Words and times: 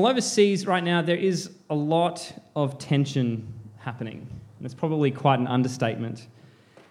Well, 0.00 0.10
overseas 0.10 0.66
right 0.66 0.82
now, 0.82 1.02
there 1.02 1.18
is 1.18 1.50
a 1.68 1.74
lot 1.74 2.32
of 2.56 2.78
tension 2.78 3.46
happening. 3.76 4.26
And 4.56 4.64
it's 4.64 4.74
probably 4.74 5.10
quite 5.10 5.38
an 5.38 5.46
understatement. 5.46 6.26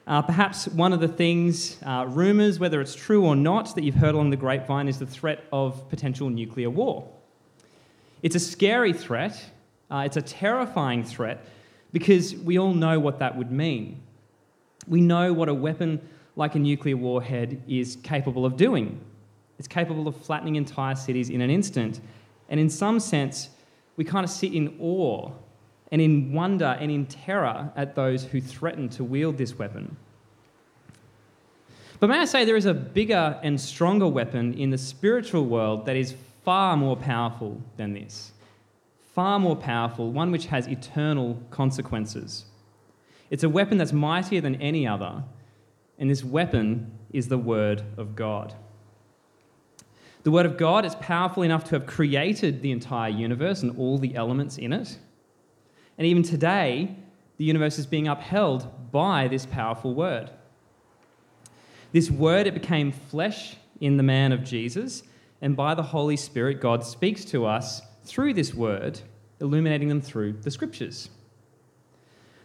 Uh, 0.06 0.22
perhaps 0.22 0.68
one 0.68 0.94
of 0.94 1.00
the 1.00 1.08
things, 1.08 1.80
uh, 1.88 2.06
rumours, 2.08 2.60
whether 2.60 2.80
it's 2.80 2.94
true 2.94 3.26
or 3.26 3.36
not, 3.36 3.74
that 3.74 3.84
you've 3.84 3.96
heard 3.96 4.14
along 4.14 4.30
the 4.30 4.38
grapevine 4.38 4.88
is 4.88 5.00
the 5.00 5.08
threat 5.08 5.46
of 5.52 5.90
potential 5.90 6.30
nuclear 6.30 6.70
war. 6.70 7.08
It's 8.22 8.36
a 8.36 8.40
scary 8.40 8.94
threat, 8.94 9.44
uh, 9.90 10.04
it's 10.06 10.18
a 10.18 10.22
terrifying 10.22 11.04
threat, 11.04 11.44
because 11.92 12.36
we 12.36 12.60
all 12.60 12.76
know 12.76 13.00
what 13.00 13.18
that 13.18 13.36
would 13.36 13.52
mean. 13.52 14.04
We 14.88 15.02
know 15.02 15.34
what 15.34 15.50
a 15.50 15.54
weapon 15.56 16.00
like 16.36 16.54
a 16.54 16.60
nuclear 16.60 16.96
warhead 16.96 17.64
is 17.68 17.96
capable 18.04 18.46
of 18.46 18.56
doing. 18.56 19.04
It's 19.58 19.68
capable 19.68 20.08
of 20.08 20.16
flattening 20.16 20.58
entire 20.58 20.94
cities 20.94 21.32
in 21.32 21.42
an 21.42 21.50
instant. 21.50 22.02
And 22.50 22.60
in 22.60 22.70
some 22.70 23.00
sense, 23.00 23.50
we 23.96 24.04
kind 24.04 24.24
of 24.24 24.30
sit 24.30 24.54
in 24.54 24.76
awe 24.80 25.32
and 25.92 26.02
in 26.02 26.34
wonder 26.34 26.78
and 26.80 26.92
in 26.92 27.06
terror 27.06 27.72
at 27.76 27.96
those 27.96 28.24
who 28.24 28.42
threaten 28.42 28.90
to 28.90 29.04
wield 29.04 29.38
this 29.38 29.58
weapon. 29.58 29.96
But 32.00 32.08
may 32.08 32.20
I 32.20 32.26
say, 32.26 32.46
there 32.46 32.56
is 32.56 32.66
a 32.66 32.74
bigger 32.74 33.40
and 33.44 33.60
stronger 33.60 34.08
weapon 34.08 34.54
in 34.54 34.70
the 34.70 34.78
spiritual 34.78 35.46
world 35.46 35.86
that 35.86 35.96
is 35.96 36.16
far 36.46 36.78
more 36.78 36.96
powerful 36.96 37.62
than 37.78 37.94
this. 37.94 38.32
Far 39.14 39.40
more 39.40 39.56
powerful, 39.56 40.12
one 40.12 40.32
which 40.32 40.46
has 40.46 40.68
eternal 40.68 41.42
consequences. 41.50 42.46
It's 43.30 43.44
a 43.44 43.50
weapon 43.50 43.78
that's 43.78 43.92
mightier 43.92 44.40
than 44.40 44.56
any 44.62 44.88
other, 44.88 45.24
and 45.98 46.10
this 46.10 46.24
weapon 46.24 46.98
is 47.12 47.28
the 47.28 47.38
Word 47.38 47.84
of 47.98 48.16
God. 48.16 48.56
The 50.24 50.32
Word 50.32 50.46
of 50.46 50.58
God 50.58 50.86
is 50.86 50.96
powerful 50.96 51.44
enough 51.44 51.64
to 51.66 51.76
have 51.76 51.86
created 51.86 52.62
the 52.62 52.72
entire 52.72 53.10
universe 53.10 53.62
and 53.62 53.78
all 53.78 53.98
the 53.98 54.16
elements 54.16 54.58
in 54.58 54.74
it. 54.74 54.98
And 55.98 56.06
even 56.06 56.24
today, 56.24 56.96
the 57.38 57.46
universe 57.46 57.80
is 57.80 57.86
being 57.86 58.08
upheld 58.08 58.92
by 58.92 59.28
this 59.28 59.46
powerful 59.46 59.94
Word. 59.94 60.30
This 61.94 62.12
Word, 62.12 62.48
it 62.48 62.54
became 62.54 62.92
flesh 62.92 63.56
in 63.80 63.98
the 63.98 64.04
man 64.04 64.32
of 64.34 64.44
Jesus, 64.44 65.04
and 65.42 65.56
by 65.56 65.74
the 65.74 65.84
Holy 65.84 66.18
Spirit, 66.18 66.60
God 66.60 66.84
speaks 66.84 67.24
to 67.26 67.46
us 67.46 67.82
through 68.04 68.34
this 68.34 68.54
Word, 68.54 69.00
illuminating 69.40 69.88
them 69.88 70.02
through 70.02 70.34
the 70.34 70.52
Scriptures. 70.52 71.10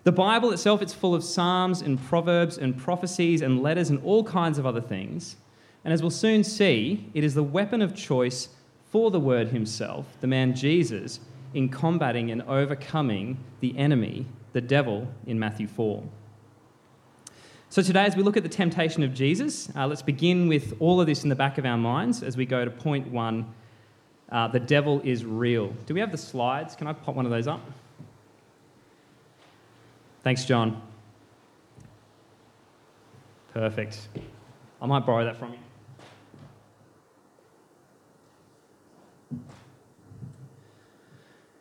The 0.04 0.12
Bible 0.12 0.52
itself, 0.52 0.80
it's 0.80 0.94
full 0.94 1.14
of 1.14 1.24
psalms 1.24 1.80
and 1.80 2.00
proverbs 2.00 2.56
and 2.56 2.76
prophecies 2.76 3.42
and 3.42 3.62
letters 3.62 3.90
and 3.90 4.00
all 4.04 4.22
kinds 4.22 4.58
of 4.58 4.66
other 4.66 4.80
things. 4.80 5.36
And 5.84 5.92
as 5.92 6.02
we'll 6.02 6.10
soon 6.10 6.42
see, 6.44 7.10
it 7.14 7.22
is 7.24 7.34
the 7.34 7.42
weapon 7.42 7.82
of 7.82 7.94
choice 7.94 8.48
for 8.90 9.10
the 9.10 9.20
Word 9.20 9.48
Himself, 9.48 10.06
the 10.20 10.26
man 10.26 10.54
Jesus, 10.54 11.20
in 11.52 11.68
combating 11.68 12.30
and 12.30 12.42
overcoming 12.42 13.38
the 13.60 13.76
enemy, 13.76 14.26
the 14.52 14.60
devil, 14.60 15.08
in 15.26 15.38
Matthew 15.38 15.66
4. 15.66 16.02
So, 17.68 17.82
today, 17.82 18.04
as 18.04 18.16
we 18.16 18.22
look 18.22 18.36
at 18.36 18.44
the 18.44 18.48
temptation 18.48 19.02
of 19.02 19.12
Jesus, 19.12 19.68
uh, 19.76 19.86
let's 19.86 20.00
begin 20.00 20.48
with 20.48 20.74
all 20.78 21.00
of 21.00 21.06
this 21.06 21.24
in 21.24 21.28
the 21.28 21.34
back 21.34 21.58
of 21.58 21.66
our 21.66 21.76
minds 21.76 22.22
as 22.22 22.36
we 22.36 22.46
go 22.46 22.64
to 22.64 22.70
point 22.70 23.08
one 23.08 23.52
uh, 24.30 24.48
the 24.48 24.60
devil 24.60 25.00
is 25.04 25.24
real. 25.24 25.68
Do 25.86 25.94
we 25.94 26.00
have 26.00 26.10
the 26.10 26.18
slides? 26.18 26.74
Can 26.74 26.86
I 26.86 26.92
pop 26.92 27.14
one 27.14 27.24
of 27.24 27.30
those 27.30 27.46
up? 27.46 27.60
Thanks, 30.22 30.44
John. 30.44 30.80
Perfect. 33.52 34.08
I 34.80 34.86
might 34.86 35.04
borrow 35.04 35.24
that 35.24 35.36
from 35.36 35.52
you. 35.52 35.58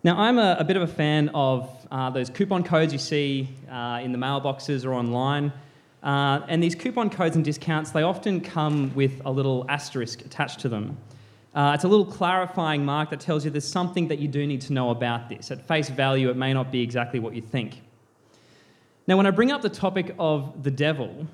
Now, 0.06 0.20
I'm 0.20 0.38
a, 0.38 0.58
a 0.59 0.66
bit 0.66 0.76
of 0.76 0.84
a 0.84 0.88
fan 0.88 1.30
of 1.30 1.70
uh, 1.90 2.09
those 2.09 2.30
coupon 2.30 2.66
codes 2.66 2.92
you 2.92 3.00
see 3.00 3.48
uh, 3.72 4.02
in 4.04 4.12
the 4.12 4.18
mailboxes 4.18 4.84
or 4.84 4.94
online. 4.94 5.53
Uh, 6.03 6.41
and 6.50 6.62
these 6.62 6.75
coupon 6.75 7.09
codes 7.09 7.38
and 7.38 7.46
discounts, 7.46 7.91
they 7.91 8.03
often 8.03 8.42
come 8.42 8.94
with 8.96 9.22
a 9.24 9.31
little 9.31 9.66
asterisk 9.69 10.19
attached 10.25 10.59
to 10.59 10.68
them. 10.68 10.97
Uh, 11.56 11.72
it's 11.74 11.86
a 11.86 11.88
little 11.88 12.06
clarifying 12.06 12.84
mark 12.84 13.12
that 13.12 13.22
tells 13.22 13.46
you 13.46 13.52
there's 13.52 13.66
something 13.66 14.09
that 14.09 14.19
you 14.19 14.28
do 14.28 14.46
need 14.46 14.59
to 14.59 14.74
know 14.74 14.90
about 14.90 15.30
this. 15.30 15.52
At 15.52 15.66
face 15.66 15.88
value, 15.88 16.30
it 16.30 16.36
may 16.36 16.52
not 16.52 16.69
be 16.69 16.81
exactly 16.81 17.22
what 17.22 17.34
you 17.34 17.42
think. 17.42 17.81
Now, 19.08 19.16
when 19.16 19.25
I 19.25 19.31
bring 19.31 19.53
up 19.53 19.62
the 19.62 19.69
topic 19.69 20.13
of 20.19 20.63
the 20.63 20.72
devil 20.72 21.28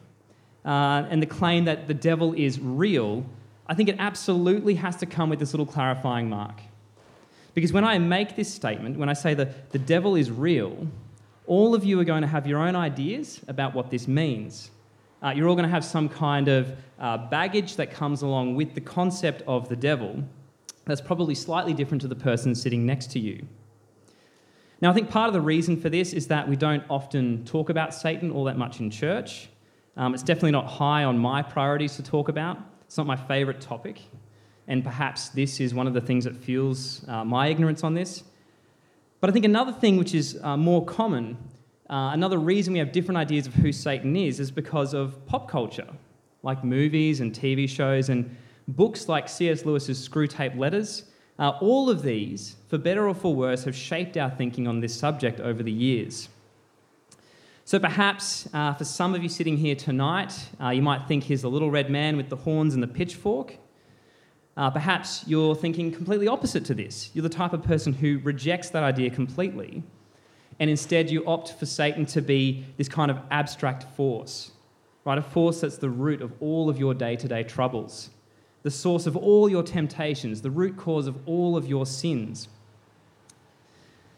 uh, 0.64 1.08
and 1.10 1.24
the 1.24 1.28
claim 1.28 1.66
that 1.66 1.88
the 1.88 1.96
devil 1.96 2.34
is 2.34 2.60
real, 2.60 3.26
I 3.66 3.74
think 3.74 3.90
it 3.90 3.96
absolutely 3.98 4.76
has 4.76 4.96
to 4.98 5.08
come 5.08 5.32
with 5.32 5.40
this 5.40 5.54
little 5.54 5.66
clarifying 5.66 6.30
mark. 6.30 6.62
Because 7.54 7.74
when 7.74 7.84
I 7.84 7.98
make 7.98 8.36
this 8.36 8.54
statement, 8.54 8.98
when 8.98 9.10
I 9.10 9.14
say 9.14 9.34
that 9.34 9.72
the 9.72 9.80
devil 9.80 10.16
is 10.16 10.32
real, 10.32 10.88
all 11.48 11.74
of 11.74 11.84
you 11.84 12.00
are 12.00 12.04
going 12.04 12.22
to 12.22 12.28
have 12.28 12.46
your 12.46 12.60
own 12.60 12.76
ideas 12.76 13.42
about 13.48 13.74
what 13.74 13.90
this 13.90 14.08
means. 14.08 14.72
Uh, 15.22 15.34
you're 15.36 15.48
all 15.50 15.56
going 15.56 15.68
to 15.68 15.72
have 15.72 15.84
some 15.84 16.08
kind 16.08 16.48
of 16.48 16.78
uh, 17.00 17.18
baggage 17.18 17.76
that 17.76 17.92
comes 17.92 18.22
along 18.22 18.56
with 18.56 18.76
the 18.76 18.82
concept 18.82 19.42
of 19.48 19.68
the 19.68 19.76
devil 19.76 20.24
that's 20.86 21.02
probably 21.02 21.36
slightly 21.36 21.74
different 21.74 22.02
to 22.02 22.08
the 22.08 22.16
person 22.16 22.56
sitting 22.56 22.86
next 22.86 23.12
to 23.12 23.20
you. 23.20 23.46
Now, 24.82 24.92
I 24.92 24.94
think 24.94 25.10
part 25.10 25.28
of 25.28 25.34
the 25.34 25.42
reason 25.42 25.80
for 25.80 25.90
this 25.90 26.14
is 26.14 26.28
that 26.28 26.48
we 26.48 26.56
don't 26.56 26.84
often 26.90 27.44
talk 27.46 27.70
about 27.70 27.94
Satan 27.94 28.32
all 28.32 28.46
that 28.46 28.58
much 28.58 28.80
in 28.80 28.90
church. 28.90 29.50
Um, 29.98 30.14
it's 30.14 30.24
definitely 30.24 30.52
not 30.52 30.68
high 30.68 31.04
on 31.04 31.18
my 31.18 31.42
priorities 31.42 31.96
to 31.98 32.04
talk 32.04 32.30
about. 32.30 32.58
It's 32.84 32.98
not 32.98 33.06
my 33.06 33.18
favourite 33.18 33.60
topic. 33.60 34.02
And 34.70 34.84
perhaps 34.84 35.28
this 35.30 35.60
is 35.60 35.74
one 35.74 35.86
of 35.88 35.94
the 35.94 36.00
things 36.00 36.24
that 36.24 36.38
fuels 36.38 37.04
uh, 37.10 37.26
my 37.26 37.48
ignorance 37.48 37.84
on 37.84 37.94
this. 37.94 38.24
But 39.20 39.30
I 39.30 39.34
think 39.34 39.44
another 39.44 39.74
thing 39.74 39.98
which 39.98 40.16
is 40.16 40.40
uh, 40.42 40.56
more 40.56 40.86
common, 40.86 41.36
uh, 41.90 42.12
another 42.14 42.38
reason 42.38 42.72
we 42.72 42.80
have 42.80 42.94
different 42.94 43.18
ideas 43.18 43.48
of 43.48 43.56
who 43.56 43.74
Satan 43.74 44.16
is, 44.16 44.40
is 44.40 44.50
because 44.50 44.94
of 44.94 45.26
pop 45.26 45.50
culture, 45.50 45.90
like 46.42 46.64
movies 46.64 47.20
and 47.20 47.34
TV 47.34 47.68
shows 47.68 48.08
and 48.08 48.34
books 48.70 49.10
like 49.10 49.28
C.S. 49.28 49.66
Lewis's 49.66 50.08
Screwtape 50.08 50.58
Letters 50.58 51.04
uh, 51.40 51.58
all 51.62 51.90
of 51.90 52.02
these, 52.02 52.58
for 52.68 52.78
better 52.78 53.08
or 53.08 53.16
for 53.16 53.34
worse, 53.34 53.64
have 53.64 53.76
shaped 53.76 54.18
our 54.18 54.30
thinking 54.30 54.68
on 54.68 54.82
this 54.82 54.94
subject 54.94 55.40
over 55.40 55.64
the 55.64 55.72
years. 55.72 56.28
So 57.64 57.80
perhaps 57.80 58.50
uh, 58.54 58.74
for 58.74 58.84
some 58.84 59.16
of 59.16 59.24
you 59.24 59.30
sitting 59.30 59.56
here 59.56 59.76
tonight, 59.76 60.34
uh, 60.62 60.72
you 60.72 60.82
might 60.82 61.08
think 61.08 61.24
he's 61.24 61.44
the 61.44 61.50
little 61.50 61.72
red 61.72 61.90
man 61.90 62.18
with 62.18 62.28
the 62.28 62.36
horns 62.36 62.74
and 62.74 62.84
the 62.84 62.88
pitchfork. 62.88 63.56
Uh, 64.60 64.70
perhaps 64.70 65.24
you're 65.26 65.56
thinking 65.56 65.90
completely 65.90 66.28
opposite 66.28 66.66
to 66.66 66.74
this. 66.74 67.12
You're 67.14 67.24
the 67.24 67.30
type 67.30 67.54
of 67.54 67.64
person 67.64 67.94
who 67.94 68.20
rejects 68.20 68.70
that 68.72 68.84
idea 68.84 69.10
completely, 69.10 69.82
and 70.60 70.70
instead 70.70 71.10
you 71.10 71.26
opt 71.26 71.54
for 71.54 71.66
Satan 71.66 72.06
to 72.08 72.22
be 72.22 72.66
this 72.76 72.90
kind 72.90 73.10
of 73.10 73.20
abstract 73.32 73.86
force, 73.96 74.52
right? 75.06 75.18
A 75.18 75.22
force 75.22 75.62
that's 75.62 75.78
the 75.78 75.90
root 75.90 76.22
of 76.22 76.34
all 76.42 76.70
of 76.70 76.78
your 76.78 76.94
day 76.94 77.16
to 77.16 77.28
day 77.28 77.42
troubles 77.42 78.10
the 78.62 78.70
source 78.70 79.08
of 79.08 79.16
all 79.16 79.48
your 79.48 79.64
temptations, 79.64 80.42
the 80.42 80.52
root 80.52 80.76
cause 80.76 81.08
of 81.08 81.18
all 81.26 81.56
of 81.56 81.66
your 81.66 81.86
sins. 81.86 82.50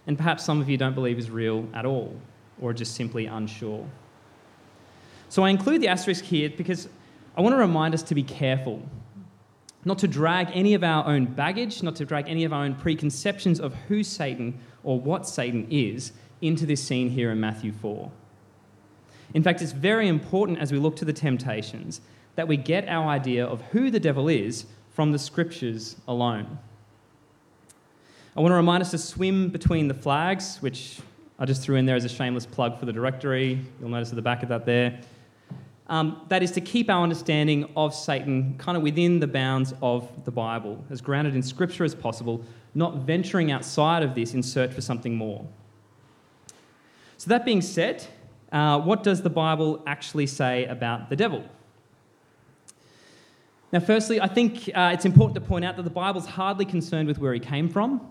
And 0.08 0.18
perhaps 0.18 0.44
some 0.44 0.59
of 0.59 0.68
you 0.68 0.78
don't 0.78 0.96
believe 0.96 1.19
is 1.19 1.29
real 1.29 1.68
at 1.75 1.85
all, 1.85 2.19
or 2.59 2.72
are 2.72 2.73
just 2.73 2.96
simply 2.96 3.28
unsure. 3.28 3.88
So 5.29 5.44
I 5.44 5.52
include 5.52 5.81
the 5.81 5.90
asterisk 5.90 6.23
here 6.23 6.50
because 6.50 6.90
I 7.38 7.41
want 7.41 7.53
to 7.53 7.59
remind 7.59 7.94
us 7.94 8.02
to 8.02 8.16
be 8.16 8.23
careful, 8.23 8.81
not 9.85 9.99
to 9.99 10.07
drag 10.07 10.49
any 10.53 10.73
of 10.73 10.83
our 10.83 11.05
own 11.07 11.25
baggage, 11.25 11.81
not 11.81 11.95
to 11.97 12.05
drag 12.05 12.27
any 12.27 12.43
of 12.43 12.53
our 12.53 12.63
own 12.63 12.75
preconceptions 12.75 13.59
of 13.59 13.73
who 13.87 14.03
Satan 14.03 14.59
or 14.83 14.99
what 14.99 15.27
Satan 15.27 15.67
is 15.69 16.11
into 16.41 16.65
this 16.65 16.83
scene 16.83 17.09
here 17.09 17.31
in 17.31 17.39
Matthew 17.39 17.71
4. 17.71 18.11
In 19.33 19.43
fact, 19.43 19.61
it's 19.61 19.71
very 19.71 20.07
important 20.07 20.59
as 20.59 20.71
we 20.71 20.77
look 20.77 20.95
to 20.97 21.05
the 21.05 21.13
temptations 21.13 22.01
that 22.35 22.47
we 22.47 22.57
get 22.57 22.87
our 22.87 23.07
idea 23.07 23.45
of 23.45 23.61
who 23.71 23.89
the 23.89 23.99
devil 23.99 24.27
is 24.27 24.65
from 24.89 25.11
the 25.11 25.19
scriptures 25.19 25.95
alone. 26.07 26.59
I 28.35 28.39
want 28.39 28.51
to 28.51 28.55
remind 28.55 28.81
us 28.81 28.91
to 28.91 28.97
swim 28.97 29.49
between 29.49 29.87
the 29.87 29.93
flags, 29.93 30.57
which 30.61 30.99
I 31.37 31.45
just 31.45 31.61
threw 31.61 31.75
in 31.75 31.85
there 31.85 31.95
as 31.95 32.05
a 32.05 32.09
shameless 32.09 32.45
plug 32.45 32.79
for 32.79 32.85
the 32.85 32.93
directory. 32.93 33.59
You'll 33.79 33.89
notice 33.89 34.09
at 34.09 34.16
the 34.16 34.22
back 34.22 34.43
of 34.43 34.49
that 34.49 34.66
there. 34.66 34.99
Um, 35.87 36.22
that 36.29 36.41
is 36.41 36.51
to 36.51 36.61
keep 36.61 36.89
our 36.89 37.03
understanding 37.03 37.69
of 37.75 37.93
Satan 37.93 38.55
kind 38.57 38.78
of 38.78 38.83
within 38.83 39.19
the 39.19 39.28
bounds 39.28 39.73
of 39.81 40.09
the 40.23 40.31
Bible, 40.31 40.83
as 40.89 41.01
grounded 41.01 41.35
in 41.35 41.43
Scripture 41.43 41.83
as 41.83 41.93
possible, 41.93 42.45
not 42.73 42.97
venturing 42.97 43.51
outside 43.51 44.01
of 44.03 44.16
this 44.16 44.33
in 44.33 44.41
search 44.41 44.72
for 44.72 44.81
something 44.81 45.16
more. 45.16 45.45
So, 47.17 47.29
that 47.29 47.45
being 47.45 47.61
said, 47.61 48.05
uh, 48.51 48.79
what 48.79 49.03
does 49.03 49.22
the 49.22 49.29
Bible 49.29 49.83
actually 49.85 50.28
say 50.28 50.66
about 50.66 51.09
the 51.09 51.16
devil? 51.16 51.43
Now, 53.72 53.79
firstly, 53.79 54.19
I 54.19 54.27
think 54.27 54.69
uh, 54.73 54.91
it's 54.93 55.05
important 55.05 55.35
to 55.35 55.41
point 55.41 55.63
out 55.63 55.77
that 55.77 55.84
the 55.84 55.89
Bible's 55.89 56.25
hardly 56.25 56.66
concerned 56.66 57.07
with 57.07 57.19
where 57.19 57.34
he 57.34 57.39
came 57.39 57.69
from. 57.69 58.01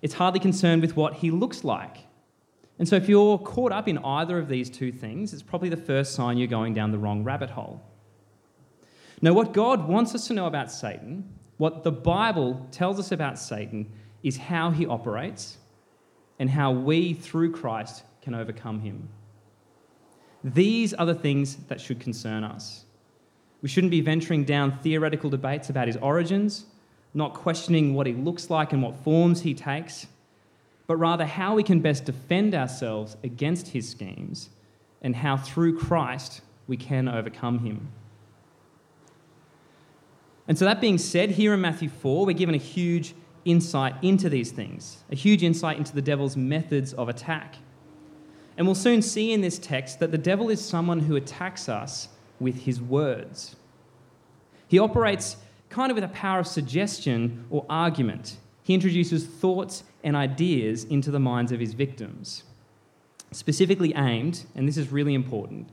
It's 0.00 0.14
hardly 0.14 0.40
concerned 0.40 0.80
with 0.80 0.96
what 0.96 1.14
he 1.14 1.30
looks 1.30 1.64
like. 1.64 1.98
And 2.78 2.88
so, 2.88 2.96
if 2.96 3.08
you're 3.08 3.38
caught 3.38 3.72
up 3.72 3.88
in 3.88 3.98
either 3.98 4.38
of 4.38 4.48
these 4.48 4.68
two 4.68 4.90
things, 4.90 5.32
it's 5.32 5.42
probably 5.42 5.68
the 5.68 5.76
first 5.76 6.14
sign 6.14 6.38
you're 6.38 6.48
going 6.48 6.74
down 6.74 6.90
the 6.90 6.98
wrong 6.98 7.22
rabbit 7.22 7.50
hole. 7.50 7.82
Now, 9.22 9.32
what 9.32 9.52
God 9.52 9.86
wants 9.88 10.14
us 10.14 10.26
to 10.26 10.34
know 10.34 10.46
about 10.46 10.72
Satan, 10.72 11.32
what 11.56 11.84
the 11.84 11.92
Bible 11.92 12.66
tells 12.72 12.98
us 12.98 13.12
about 13.12 13.38
Satan, 13.38 13.90
is 14.22 14.36
how 14.36 14.70
he 14.70 14.86
operates 14.86 15.58
and 16.38 16.50
how 16.50 16.72
we, 16.72 17.14
through 17.14 17.52
Christ, 17.52 18.02
can 18.22 18.34
overcome 18.34 18.80
him. 18.80 19.08
These 20.42 20.92
are 20.94 21.06
the 21.06 21.14
things 21.14 21.56
that 21.68 21.80
should 21.80 22.00
concern 22.00 22.42
us. 22.42 22.84
We 23.62 23.68
shouldn't 23.68 23.92
be 23.92 24.00
venturing 24.00 24.44
down 24.44 24.78
theoretical 24.78 25.30
debates 25.30 25.70
about 25.70 25.86
his 25.86 25.96
origins, 25.98 26.66
not 27.14 27.32
questioning 27.32 27.94
what 27.94 28.06
he 28.06 28.12
looks 28.12 28.50
like 28.50 28.72
and 28.72 28.82
what 28.82 28.96
forms 29.04 29.40
he 29.40 29.54
takes, 29.54 30.06
but 30.86 30.96
rather 30.96 31.24
how 31.24 31.54
we 31.54 31.62
can 31.62 31.80
best 31.80 32.04
defend 32.04 32.54
ourselves 32.54 33.16
against 33.24 33.68
his 33.68 33.88
schemes 33.88 34.50
and 35.02 35.16
how 35.16 35.36
through 35.36 35.78
Christ 35.78 36.40
we 36.66 36.76
can 36.76 37.08
overcome 37.08 37.60
him. 37.60 37.88
And 40.46 40.58
so, 40.58 40.64
that 40.66 40.80
being 40.80 40.98
said, 40.98 41.30
here 41.30 41.54
in 41.54 41.60
Matthew 41.60 41.88
4, 41.88 42.26
we're 42.26 42.32
given 42.32 42.54
a 42.54 42.58
huge 42.58 43.14
insight 43.44 43.94
into 44.02 44.28
these 44.28 44.50
things, 44.50 45.02
a 45.10 45.14
huge 45.14 45.42
insight 45.42 45.78
into 45.78 45.94
the 45.94 46.02
devil's 46.02 46.36
methods 46.36 46.92
of 46.94 47.08
attack. 47.08 47.56
And 48.56 48.66
we'll 48.66 48.74
soon 48.74 49.02
see 49.02 49.32
in 49.32 49.40
this 49.40 49.58
text 49.58 49.98
that 50.00 50.10
the 50.10 50.18
devil 50.18 50.48
is 50.48 50.64
someone 50.64 51.00
who 51.00 51.16
attacks 51.16 51.68
us 51.68 52.08
with 52.38 52.62
his 52.62 52.80
words. 52.80 53.56
He 54.68 54.78
operates 54.78 55.36
kind 55.70 55.90
of 55.90 55.96
with 55.96 56.04
a 56.04 56.08
power 56.08 56.40
of 56.40 56.46
suggestion 56.46 57.46
or 57.50 57.66
argument. 57.68 58.36
He 58.62 58.74
introduces 58.74 59.26
thoughts 59.26 59.82
and 60.04 60.14
ideas 60.14 60.84
into 60.84 61.10
the 61.10 61.18
minds 61.18 61.50
of 61.50 61.58
his 61.58 61.74
victims. 61.74 62.44
Specifically 63.32 63.92
aimed, 63.96 64.44
and 64.54 64.68
this 64.68 64.76
is 64.76 64.92
really 64.92 65.14
important, 65.14 65.70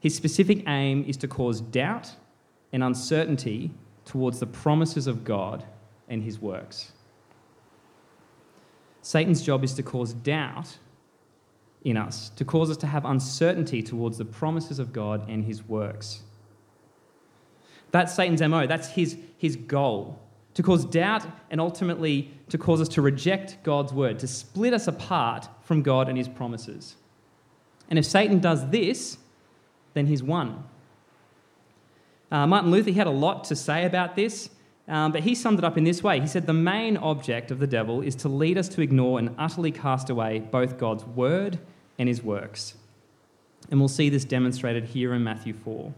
his 0.00 0.14
specific 0.14 0.66
aim 0.66 1.04
is 1.06 1.16
to 1.18 1.28
cause 1.28 1.60
doubt 1.60 2.12
and 2.72 2.82
uncertainty 2.82 3.70
towards 4.04 4.40
the 4.40 4.46
promises 4.46 5.06
of 5.06 5.24
God 5.24 5.64
and 6.08 6.22
his 6.22 6.40
works. 6.40 6.92
Satan's 9.02 9.42
job 9.42 9.64
is 9.64 9.74
to 9.74 9.82
cause 9.82 10.14
doubt 10.14 10.78
in 11.84 11.96
us, 11.96 12.30
to 12.30 12.44
cause 12.44 12.70
us 12.70 12.76
to 12.78 12.86
have 12.86 13.04
uncertainty 13.04 13.82
towards 13.82 14.16
the 14.16 14.24
promises 14.24 14.78
of 14.78 14.92
God 14.92 15.28
and 15.28 15.44
his 15.44 15.68
works. 15.68 16.22
That's 17.90 18.14
Satan's 18.14 18.40
MO, 18.40 18.66
that's 18.66 18.88
his, 18.88 19.16
his 19.36 19.56
goal. 19.56 20.18
To 20.54 20.62
cause 20.62 20.84
doubt 20.84 21.24
and 21.50 21.60
ultimately 21.60 22.30
to 22.50 22.58
cause 22.58 22.80
us 22.80 22.88
to 22.88 23.02
reject 23.02 23.56
God's 23.62 23.92
word, 23.92 24.18
to 24.18 24.26
split 24.26 24.74
us 24.74 24.86
apart 24.86 25.48
from 25.62 25.82
God 25.82 26.08
and 26.08 26.18
his 26.18 26.28
promises. 26.28 26.96
And 27.88 27.98
if 27.98 28.04
Satan 28.04 28.38
does 28.38 28.68
this, 28.70 29.18
then 29.94 30.06
he's 30.06 30.22
won. 30.22 30.64
Uh, 32.30 32.46
Martin 32.46 32.70
Luther 32.70 32.90
he 32.90 32.96
had 32.96 33.06
a 33.06 33.10
lot 33.10 33.44
to 33.44 33.56
say 33.56 33.84
about 33.84 34.16
this, 34.16 34.50
um, 34.88 35.12
but 35.12 35.22
he 35.22 35.34
summed 35.34 35.58
it 35.58 35.64
up 35.64 35.78
in 35.78 35.84
this 35.84 36.02
way. 36.02 36.20
He 36.20 36.26
said, 36.26 36.46
The 36.46 36.52
main 36.52 36.96
object 36.96 37.50
of 37.50 37.58
the 37.58 37.66
devil 37.66 38.00
is 38.00 38.14
to 38.16 38.28
lead 38.28 38.58
us 38.58 38.68
to 38.70 38.80
ignore 38.80 39.18
and 39.18 39.34
utterly 39.38 39.70
cast 39.70 40.10
away 40.10 40.40
both 40.40 40.78
God's 40.78 41.04
word 41.04 41.58
and 41.98 42.08
his 42.08 42.22
works. 42.22 42.74
And 43.70 43.78
we'll 43.78 43.88
see 43.88 44.08
this 44.08 44.24
demonstrated 44.24 44.84
here 44.84 45.14
in 45.14 45.22
Matthew 45.22 45.54
4. 45.54 45.92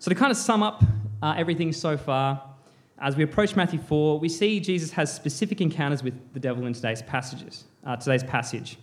So, 0.00 0.08
to 0.08 0.14
kind 0.14 0.30
of 0.30 0.36
sum 0.36 0.62
up 0.62 0.82
uh, 1.22 1.34
everything 1.36 1.72
so 1.72 1.96
far, 1.96 2.42
as 3.00 3.16
we 3.16 3.22
approach 3.22 3.54
Matthew 3.54 3.78
4, 3.78 4.18
we 4.18 4.28
see 4.28 4.58
Jesus 4.58 4.90
has 4.92 5.14
specific 5.14 5.60
encounters 5.60 6.02
with 6.02 6.14
the 6.32 6.40
devil 6.40 6.66
in 6.66 6.72
today's 6.72 7.02
passages, 7.02 7.64
uh, 7.84 7.96
today's 7.96 8.24
passage. 8.24 8.76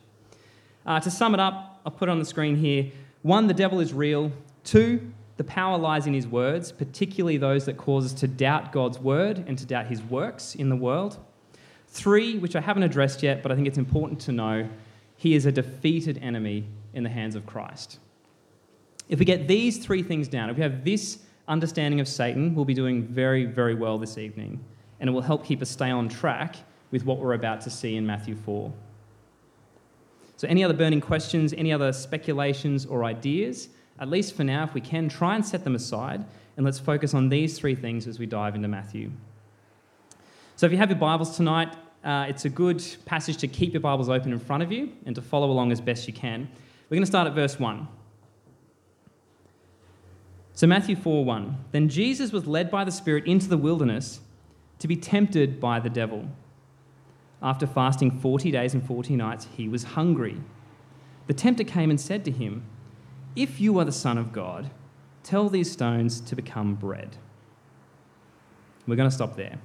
Uh, 0.86 1.00
to 1.00 1.12
sum 1.12 1.34
it 1.34 1.40
up, 1.40 1.82
I'll 1.86 1.92
put 1.92 2.08
it 2.08 2.12
on 2.12 2.20
the 2.20 2.26
screen 2.26 2.56
here. 2.56 2.92
One, 3.24 3.48
the 3.48 3.54
devil 3.54 3.80
is 3.80 3.94
real. 3.94 4.32
Two, 4.64 5.12
the 5.38 5.44
power 5.44 5.78
lies 5.78 6.08
in 6.08 6.14
his 6.14 6.28
words, 6.28 6.72
particularly 6.72 7.38
those 7.38 7.66
that 7.66 7.76
cause 7.76 8.06
us 8.06 8.20
to 8.22 8.28
doubt 8.28 8.72
God's 8.72 9.00
word 9.00 9.44
and 9.48 9.58
to 9.58 9.66
doubt 9.66 9.88
his 9.88 10.02
works 10.02 10.56
in 10.56 10.70
the 10.70 10.76
world. 10.76 11.18
Three, 11.90 12.38
which 12.38 12.56
I 12.56 12.62
haven't 12.62 12.84
addressed 12.84 13.22
yet, 13.22 13.44
but 13.44 13.52
I 13.52 13.56
think 13.56 13.68
it's 13.68 13.78
important 13.78 14.22
to 14.22 14.32
know, 14.32 14.70
he 15.18 15.36
is 15.36 15.46
a 15.46 15.52
defeated 15.52 16.20
enemy 16.22 16.66
in 16.94 17.04
the 17.04 17.10
hands 17.10 17.36
of 17.36 17.46
Christ. 17.46 18.00
If 19.10 19.20
we 19.20 19.26
get 19.26 19.48
these 19.48 19.78
three 19.78 20.04
things 20.04 20.28
down, 20.28 20.50
if 20.50 20.56
we 20.56 20.64
have 20.64 20.84
this 20.86 21.20
understanding 21.48 22.00
of 22.00 22.08
Satan, 22.08 22.56
we'll 22.56 22.66
be 22.66 22.74
doing 22.74 23.04
very, 23.04 23.46
very 23.46 23.76
well 23.76 23.98
this 23.98 24.18
evening. 24.18 24.64
And 25.00 25.10
it 25.10 25.14
will 25.14 25.22
help 25.22 25.46
keep 25.46 25.62
us 25.62 25.70
stay 25.70 25.90
on 25.90 26.10
track 26.10 26.56
with 26.92 27.06
what 27.06 27.20
we're 27.20 27.34
about 27.34 27.62
to 27.62 27.70
see 27.70 27.96
in 27.96 28.06
Matthew 28.06 28.36
4. 28.36 28.72
So, 30.38 30.48
any 30.48 30.64
other 30.64 30.74
burning 30.74 31.02
questions, 31.02 31.54
any 31.54 31.72
other 31.72 31.94
speculations 31.94 32.86
or 32.86 33.04
ideas? 33.04 33.70
At 34.00 34.10
least 34.10 34.36
for 34.36 34.44
now, 34.44 34.64
if 34.64 34.74
we 34.74 34.82
can, 34.82 35.08
try 35.08 35.36
and 35.36 35.46
set 35.46 35.64
them 35.64 35.76
aside 35.76 36.26
and 36.58 36.66
let's 36.66 36.80
focus 36.80 37.14
on 37.14 37.30
these 37.30 37.58
three 37.58 37.76
things 37.76 38.08
as 38.08 38.20
we 38.20 38.26
dive 38.26 38.56
into 38.56 38.68
Matthew. 38.68 39.12
So, 40.56 40.66
if 40.66 40.72
you 40.72 40.78
have 40.78 40.90
your 40.90 41.00
Bibles 41.00 41.36
tonight, 41.36 41.76
uh, 42.04 42.26
it's 42.28 42.46
a 42.46 42.50
good 42.50 42.86
passage 43.06 43.38
to 43.38 43.48
keep 43.48 43.74
your 43.74 43.82
Bibles 43.82 44.10
open 44.10 44.32
in 44.32 44.40
front 44.40 44.64
of 44.64 44.72
you 44.72 44.92
and 45.06 45.16
to 45.16 45.22
follow 45.22 45.50
along 45.50 45.72
as 45.72 45.82
best 45.82 46.08
you 46.08 46.14
can. 46.14 46.50
We're 46.90 46.96
going 46.96 47.04
to 47.04 47.08
start 47.08 47.28
at 47.28 47.34
verse 47.34 47.60
1. 47.60 47.88
So, 50.56 50.68
Matthew 50.68 50.96
4 50.96 51.26
1. 51.26 51.66
Then 51.74 51.90
Jesus 51.90 52.32
was 52.32 52.48
led 52.48 52.72
by 52.72 52.86
the 52.86 52.92
Spirit 52.92 53.26
into 53.26 53.50
the 53.50 53.58
wilderness 53.58 54.22
to 54.80 54.88
be 54.88 54.96
tempted 54.96 55.60
by 55.60 55.82
the 55.82 55.90
devil. 55.90 56.30
After 57.44 57.68
fasting 57.68 58.20
40 58.20 58.52
days 58.52 58.74
and 58.74 58.86
40 58.86 59.18
nights, 59.18 59.48
he 59.56 59.68
was 59.68 59.84
hungry. 59.84 60.38
The 61.28 61.34
tempter 61.34 61.66
came 61.66 61.90
and 61.90 62.00
said 62.00 62.24
to 62.26 62.32
him, 62.32 62.64
If 63.36 63.60
you 63.60 63.78
are 63.80 63.86
the 63.86 63.92
Son 63.92 64.18
of 64.18 64.32
God, 64.32 64.72
tell 65.24 65.50
these 65.50 65.70
stones 65.70 66.22
to 66.22 66.36
become 66.36 66.76
bread. 66.76 67.18
We're 68.88 68.96
going 68.96 69.10
to 69.10 69.16
stop 69.16 69.36
there. 69.36 69.60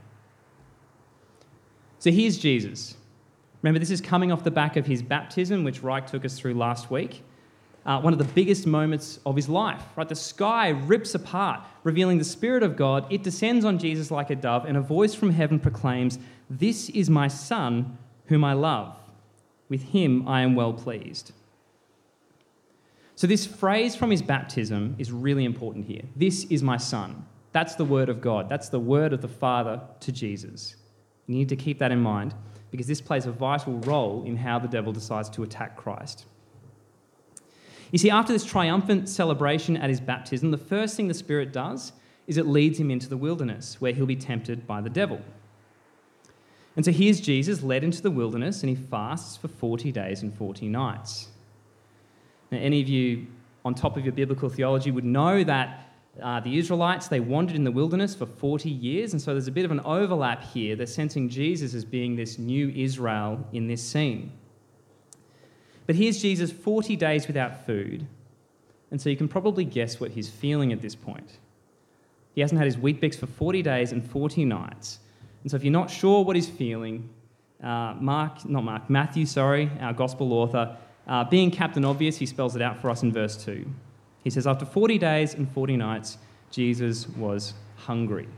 So 2.01 2.11
here's 2.11 2.39
Jesus. 2.39 2.97
Remember, 3.63 3.79
this 3.79 3.91
is 3.91 4.01
coming 4.01 4.33
off 4.33 4.43
the 4.43 4.51
back 4.51 4.77
of 4.77 4.87
his 4.87 5.03
baptism, 5.03 5.63
which 5.63 5.83
Reich 5.83 6.07
took 6.09 6.25
us 6.25 6.37
through 6.37 6.55
last 6.55 6.91
week 6.91 7.23
uh, 7.87 8.01
one 8.01 8.13
of 8.13 8.19
the 8.19 8.25
biggest 8.25 8.67
moments 8.67 9.19
of 9.25 9.37
his 9.37 9.49
life. 9.49 9.83
Right, 9.97 10.09
the 10.09 10.15
sky 10.15 10.69
rips 10.69 11.15
apart, 11.15 11.61
revealing 11.85 12.19
the 12.19 12.25
Spirit 12.25 12.63
of 12.63 12.77
God. 12.77 13.07
It 13.11 13.23
descends 13.23 13.65
on 13.65 13.79
Jesus 13.79 14.11
like 14.11 14.31
a 14.31 14.37
dove, 14.37 14.65
and 14.65 14.77
a 14.77 14.81
voice 14.81 15.15
from 15.15 15.31
heaven 15.31 15.59
proclaims, 15.59 16.19
"This 16.49 16.89
is 16.91 17.09
my 17.09 17.29
Son, 17.29 17.99
whom 18.27 18.45
I 18.45 18.53
love. 18.53 18.97
With 19.69 19.83
him 19.83 20.27
I 20.29 20.43
am 20.43 20.55
well 20.55 20.73
pleased." 20.73 21.33
So 23.15 23.27
this 23.27 23.47
phrase 23.47 23.95
from 23.95 24.11
his 24.11 24.23
baptism 24.23 24.95
is 24.99 25.13
really 25.13 25.45
important 25.45 25.87
here. 25.87 26.05
This 26.17 26.45
is 26.45 26.63
my 26.63 26.79
Son. 26.79 27.27
That's 27.53 27.75
the 27.75 27.85
word 27.85 28.09
of 28.09 28.21
God. 28.21 28.49
That's 28.49 28.69
the 28.69 28.81
word 28.81 29.13
of 29.13 29.21
the 29.21 29.29
Father 29.29 29.81
to 30.01 30.13
Jesus. 30.13 30.77
You 31.27 31.35
need 31.35 31.49
to 31.51 31.57
keep 31.57 31.79
that 31.81 31.93
in 31.93 32.01
mind 32.01 32.35
because 32.71 32.87
this 32.87 33.01
plays 33.01 33.27
a 33.27 33.33
vital 33.33 33.75
role 33.81 34.25
in 34.25 34.37
how 34.37 34.59
the 34.59 34.69
devil 34.69 34.93
decides 34.93 35.29
to 35.31 35.43
attack 35.43 35.77
Christ. 35.77 36.27
You 37.91 37.99
see, 37.99 38.11
after 38.11 38.33
this 38.33 38.45
triumphant 38.45 39.09
celebration 39.09 39.77
at 39.77 39.91
his 39.91 40.01
baptism, 40.01 40.51
the 40.51 40.59
first 40.59 40.97
thing 40.97 41.09
the 41.09 41.15
Spirit 41.15 41.53
does 41.53 41.93
is 42.27 42.37
it 42.37 42.47
leads 42.47 42.79
him 42.79 42.91
into 42.91 43.09
the 43.09 43.17
wilderness, 43.17 43.81
where 43.81 43.93
he'll 43.93 44.07
be 44.07 44.17
tempted 44.17 44.67
by 44.67 44.81
the 44.81 44.91
devil. 44.91 45.21
And 46.77 46.85
so 46.85 46.93
here's 46.93 47.21
Jesus 47.21 47.63
led 47.63 47.83
into 47.83 48.01
the 48.01 48.11
wilderness, 48.11 48.63
and 48.63 48.71
he 48.71 48.77
fasts 48.77 49.37
for 49.37 49.49
40 49.49 49.91
days 49.91 50.23
and 50.23 50.33
40 50.33 50.69
nights. 50.69 51.29
Now, 52.51 52.59
any 52.59 52.81
of 52.81 52.89
you 52.89 53.27
on 53.65 53.75
top 53.75 53.97
of 53.97 54.05
your 54.05 54.13
biblical 54.13 54.49
theology 54.49 54.91
would 54.91 55.05
know 55.05 55.43
that 55.45 55.89
uh, 56.23 56.41
the 56.41 56.59
Israelites, 56.59 57.09
they 57.09 57.21
wandered 57.21 57.57
in 57.57 57.65
the 57.65 57.71
wilderness 57.71 58.15
for 58.15 58.27
40 58.27 58.71
years, 58.71 59.13
and 59.13 59.21
so 59.21 59.33
there's 59.33 59.49
a 59.49 59.53
bit 59.53 59.65
of 59.65 59.71
an 59.71 59.81
overlap 59.81 60.43
here. 60.43 60.77
They're 60.77 60.87
sensing 60.87 61.29
Jesus 61.29 61.75
as 61.75 61.85
being 61.85 62.17
this 62.17 62.39
new 62.39 62.69
Israel 62.71 63.45
in 63.53 63.67
this 63.67 63.83
scene. 63.83 64.33
But 65.91 65.97
here's 65.97 66.23
Jesus 66.23 66.53
40 66.53 66.95
days 66.95 67.27
without 67.27 67.67
food. 67.67 68.07
And 68.93 69.01
so 69.01 69.11
you 69.11 69.17
can 69.17 69.27
probably 69.27 69.65
guess 69.65 69.99
what 69.99 70.13
he's 70.13 70.29
feeling 70.29 70.73
at 70.73 70.81
this 70.81 70.95
point. 70.95 71.39
He 72.33 72.43
hasn't 72.43 72.59
had 72.59 72.67
his 72.67 72.77
Weet-Bix 72.77 73.17
for 73.17 73.27
40 73.27 73.61
days 73.63 73.91
and 73.91 74.09
40 74.09 74.45
nights. 74.45 75.01
And 75.43 75.51
so 75.51 75.57
if 75.57 75.65
you're 75.65 75.73
not 75.73 75.91
sure 75.91 76.25
what 76.25 76.37
he's 76.37 76.49
feeling, 76.49 77.11
uh, 77.61 77.97
Mark, 77.99 78.49
not 78.49 78.63
Mark, 78.63 78.89
Matthew, 78.89 79.27
sorry, 79.27 79.69
our 79.81 79.93
gospel 79.93 80.33
author, 80.33 80.77
uh, 81.09 81.25
being 81.25 81.51
Captain 81.51 81.85
Obvious, 81.85 82.19
he 82.19 82.27
spells 82.27 82.55
it 82.55 82.63
out 82.63 82.81
for 82.81 82.89
us 82.89 83.03
in 83.03 83.13
verse 83.13 83.45
2. 83.45 83.67
He 84.23 84.31
says, 84.31 84.47
After 84.47 84.65
40 84.65 84.97
days 84.97 85.35
and 85.35 85.51
40 85.51 85.77
nights, 85.77 86.19
Jesus 86.53 87.09
was 87.09 87.55
hungry. 87.75 88.29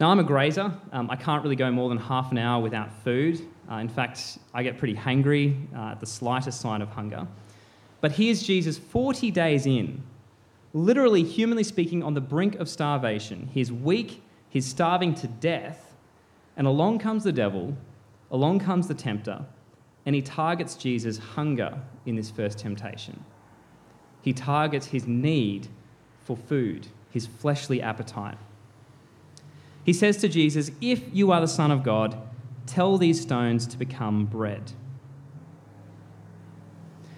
Now, 0.00 0.08
I'm 0.08 0.18
a 0.18 0.24
grazer. 0.24 0.72
Um, 0.92 1.10
I 1.10 1.16
can't 1.16 1.42
really 1.42 1.56
go 1.56 1.70
more 1.70 1.90
than 1.90 1.98
half 1.98 2.32
an 2.32 2.38
hour 2.38 2.62
without 2.62 2.90
food. 3.04 3.46
Uh, 3.70 3.76
in 3.76 3.88
fact, 3.88 4.38
I 4.52 4.62
get 4.62 4.78
pretty 4.78 4.94
hangry 4.94 5.56
uh, 5.74 5.92
at 5.92 6.00
the 6.00 6.06
slightest 6.06 6.60
sign 6.60 6.82
of 6.82 6.88
hunger. 6.88 7.26
But 8.00 8.12
here's 8.12 8.42
Jesus 8.42 8.78
40 8.78 9.30
days 9.30 9.66
in, 9.66 10.02
literally, 10.72 11.22
humanly 11.22 11.64
speaking, 11.64 12.02
on 12.02 12.14
the 12.14 12.20
brink 12.20 12.56
of 12.56 12.68
starvation. 12.68 13.48
He's 13.52 13.70
weak, 13.70 14.22
he's 14.48 14.66
starving 14.66 15.14
to 15.16 15.28
death, 15.28 15.94
and 16.56 16.66
along 16.66 16.98
comes 16.98 17.24
the 17.24 17.32
devil, 17.32 17.76
along 18.30 18.60
comes 18.60 18.88
the 18.88 18.94
tempter, 18.94 19.44
and 20.06 20.14
he 20.14 20.22
targets 20.22 20.74
Jesus' 20.74 21.18
hunger 21.18 21.78
in 22.06 22.16
this 22.16 22.30
first 22.30 22.58
temptation. 22.58 23.22
He 24.22 24.32
targets 24.32 24.86
his 24.86 25.06
need 25.06 25.68
for 26.24 26.36
food, 26.36 26.88
his 27.10 27.26
fleshly 27.26 27.80
appetite. 27.80 28.38
He 29.84 29.92
says 29.92 30.16
to 30.18 30.28
Jesus, 30.28 30.70
If 30.80 31.02
you 31.12 31.32
are 31.32 31.40
the 31.40 31.48
Son 31.48 31.70
of 31.70 31.82
God, 31.82 32.16
tell 32.70 32.96
these 32.98 33.20
stones 33.20 33.66
to 33.66 33.76
become 33.76 34.26
bread. 34.26 34.72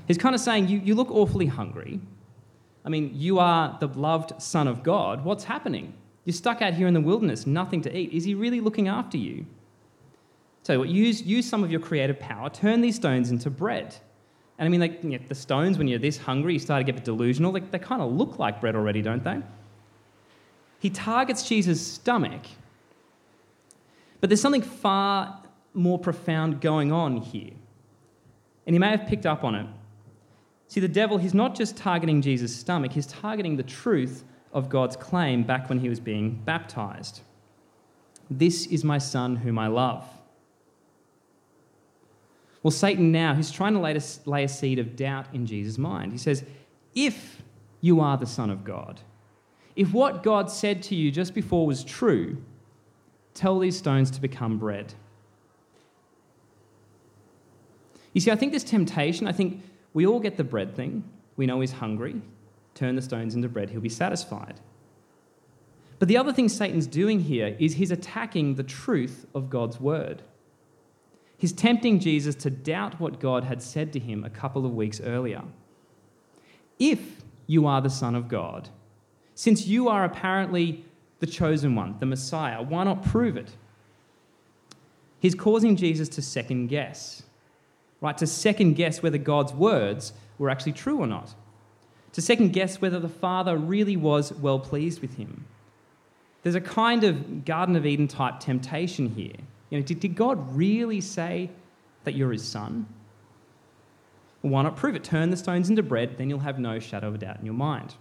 He's 0.08 0.18
kind 0.18 0.34
of 0.34 0.40
saying, 0.40 0.68
You, 0.68 0.78
you 0.78 0.94
look 0.94 1.10
awfully 1.10 1.46
hungry. 1.46 2.00
I 2.84 2.88
mean, 2.88 3.12
you 3.14 3.38
are 3.38 3.76
the 3.80 3.86
loved 3.86 4.40
Son 4.42 4.66
of 4.66 4.82
God. 4.82 5.24
What's 5.24 5.44
happening? 5.44 5.94
You're 6.24 6.34
stuck 6.34 6.62
out 6.62 6.74
here 6.74 6.86
in 6.86 6.94
the 6.94 7.00
wilderness, 7.00 7.46
nothing 7.46 7.80
to 7.82 7.96
eat. 7.96 8.12
Is 8.12 8.24
he 8.24 8.34
really 8.34 8.60
looking 8.60 8.88
after 8.88 9.16
you? 9.16 9.46
You 10.68 10.78
what, 10.78 10.88
use, 10.88 11.22
use 11.22 11.48
some 11.48 11.64
of 11.64 11.70
your 11.70 11.80
creative 11.80 12.18
power, 12.20 12.48
turn 12.48 12.80
these 12.80 12.94
stones 12.94 13.30
into 13.30 13.50
bread. 13.50 13.96
And 14.58 14.66
I 14.66 14.68
mean, 14.68 14.80
like, 14.80 15.02
you 15.02 15.10
know, 15.10 15.18
the 15.28 15.34
stones, 15.34 15.76
when 15.76 15.88
you're 15.88 15.98
this 15.98 16.16
hungry, 16.16 16.52
you 16.54 16.58
start 16.60 16.84
to 16.84 16.92
get 16.92 17.04
delusional. 17.04 17.52
Like, 17.52 17.70
they 17.72 17.80
kind 17.80 18.00
of 18.00 18.12
look 18.12 18.38
like 18.38 18.60
bread 18.60 18.76
already, 18.76 19.02
don't 19.02 19.24
they? 19.24 19.40
He 20.78 20.90
targets 20.90 21.48
Jesus' 21.48 21.84
stomach. 21.84 22.42
But 24.20 24.30
there's 24.30 24.40
something 24.40 24.62
far 24.62 25.41
more 25.74 25.98
profound 25.98 26.60
going 26.60 26.92
on 26.92 27.16
here. 27.16 27.52
And 28.66 28.74
he 28.74 28.78
may 28.78 28.90
have 28.90 29.06
picked 29.06 29.26
up 29.26 29.44
on 29.44 29.54
it. 29.54 29.66
See, 30.68 30.80
the 30.80 30.88
devil, 30.88 31.18
he's 31.18 31.34
not 31.34 31.54
just 31.54 31.76
targeting 31.76 32.22
Jesus' 32.22 32.54
stomach, 32.54 32.92
he's 32.92 33.06
targeting 33.06 33.56
the 33.56 33.62
truth 33.62 34.24
of 34.52 34.68
God's 34.68 34.96
claim 34.96 35.42
back 35.42 35.68
when 35.68 35.80
he 35.80 35.88
was 35.88 36.00
being 36.00 36.40
baptized. 36.44 37.20
This 38.30 38.66
is 38.66 38.84
my 38.84 38.98
son 38.98 39.36
whom 39.36 39.58
I 39.58 39.66
love. 39.66 40.04
Well, 42.62 42.70
Satan 42.70 43.10
now, 43.10 43.34
he's 43.34 43.50
trying 43.50 43.74
to 43.74 43.80
lay 43.80 43.96
a, 43.96 44.00
lay 44.24 44.44
a 44.44 44.48
seed 44.48 44.78
of 44.78 44.94
doubt 44.94 45.26
in 45.32 45.46
Jesus' 45.46 45.78
mind. 45.78 46.12
He 46.12 46.18
says, 46.18 46.44
If 46.94 47.42
you 47.80 48.00
are 48.00 48.16
the 48.16 48.26
Son 48.26 48.50
of 48.50 48.64
God, 48.64 49.00
if 49.74 49.92
what 49.92 50.22
God 50.22 50.50
said 50.50 50.82
to 50.84 50.94
you 50.94 51.10
just 51.10 51.34
before 51.34 51.66
was 51.66 51.82
true, 51.82 52.36
tell 53.34 53.58
these 53.58 53.76
stones 53.76 54.10
to 54.12 54.20
become 54.20 54.58
bread. 54.58 54.94
You 58.12 58.20
see, 58.20 58.30
I 58.30 58.36
think 58.36 58.52
this 58.52 58.64
temptation, 58.64 59.26
I 59.26 59.32
think 59.32 59.62
we 59.94 60.06
all 60.06 60.20
get 60.20 60.36
the 60.36 60.44
bread 60.44 60.74
thing. 60.74 61.04
We 61.36 61.46
know 61.46 61.60
he's 61.60 61.72
hungry. 61.72 62.20
Turn 62.74 62.96
the 62.96 63.02
stones 63.02 63.34
into 63.34 63.48
bread, 63.48 63.70
he'll 63.70 63.80
be 63.80 63.88
satisfied. 63.88 64.60
But 65.98 66.08
the 66.08 66.16
other 66.16 66.32
thing 66.32 66.48
Satan's 66.48 66.86
doing 66.86 67.20
here 67.20 67.56
is 67.58 67.74
he's 67.74 67.90
attacking 67.90 68.56
the 68.56 68.64
truth 68.64 69.26
of 69.34 69.50
God's 69.50 69.78
word. 69.78 70.22
He's 71.38 71.52
tempting 71.52 72.00
Jesus 72.00 72.34
to 72.36 72.50
doubt 72.50 73.00
what 73.00 73.20
God 73.20 73.44
had 73.44 73.62
said 73.62 73.92
to 73.92 73.98
him 73.98 74.24
a 74.24 74.30
couple 74.30 74.64
of 74.64 74.74
weeks 74.74 75.00
earlier. 75.00 75.42
If 76.78 77.22
you 77.46 77.66
are 77.66 77.80
the 77.80 77.90
Son 77.90 78.14
of 78.14 78.28
God, 78.28 78.68
since 79.34 79.66
you 79.66 79.88
are 79.88 80.04
apparently 80.04 80.84
the 81.20 81.26
chosen 81.26 81.74
one, 81.74 81.96
the 82.00 82.06
Messiah, 82.06 82.62
why 82.62 82.84
not 82.84 83.04
prove 83.04 83.36
it? 83.36 83.50
He's 85.20 85.34
causing 85.34 85.76
Jesus 85.76 86.08
to 86.10 86.22
second 86.22 86.66
guess 86.66 87.22
right? 88.02 88.18
To 88.18 88.26
second 88.26 88.74
guess 88.74 89.02
whether 89.02 89.16
God's 89.16 89.54
words 89.54 90.12
were 90.36 90.50
actually 90.50 90.72
true 90.72 90.98
or 90.98 91.06
not. 91.06 91.34
To 92.12 92.20
second 92.20 92.52
guess 92.52 92.82
whether 92.82 93.00
the 93.00 93.08
Father 93.08 93.56
really 93.56 93.96
was 93.96 94.32
well 94.34 94.58
pleased 94.58 95.00
with 95.00 95.16
him. 95.16 95.46
There's 96.42 96.56
a 96.56 96.60
kind 96.60 97.04
of 97.04 97.44
Garden 97.46 97.76
of 97.76 97.86
Eden 97.86 98.08
type 98.08 98.40
temptation 98.40 99.08
here. 99.08 99.36
You 99.70 99.78
know, 99.78 99.84
did, 99.86 100.00
did 100.00 100.16
God 100.16 100.54
really 100.54 101.00
say 101.00 101.48
that 102.04 102.14
you're 102.14 102.32
his 102.32 102.42
son? 102.42 102.86
Well, 104.42 104.52
why 104.52 104.62
not 104.62 104.76
prove 104.76 104.96
it? 104.96 105.04
Turn 105.04 105.30
the 105.30 105.36
stones 105.36 105.70
into 105.70 105.82
bread, 105.82 106.18
then 106.18 106.28
you'll 106.28 106.40
have 106.40 106.58
no 106.58 106.80
shadow 106.80 107.08
of 107.08 107.14
a 107.14 107.18
doubt 107.18 107.38
in 107.38 107.46
your 107.46 107.54
mind. 107.54 107.94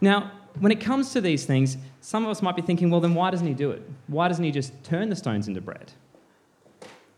Now, 0.00 0.30
when 0.60 0.70
it 0.70 0.80
comes 0.80 1.12
to 1.12 1.20
these 1.20 1.44
things, 1.44 1.76
some 2.00 2.24
of 2.24 2.30
us 2.30 2.40
might 2.40 2.54
be 2.54 2.62
thinking, 2.62 2.90
well, 2.90 3.00
then 3.00 3.14
why 3.14 3.30
doesn't 3.30 3.46
he 3.46 3.54
do 3.54 3.72
it? 3.72 3.82
Why 4.06 4.28
doesn't 4.28 4.44
he 4.44 4.52
just 4.52 4.84
turn 4.84 5.08
the 5.08 5.16
stones 5.16 5.48
into 5.48 5.60
bread? 5.60 5.92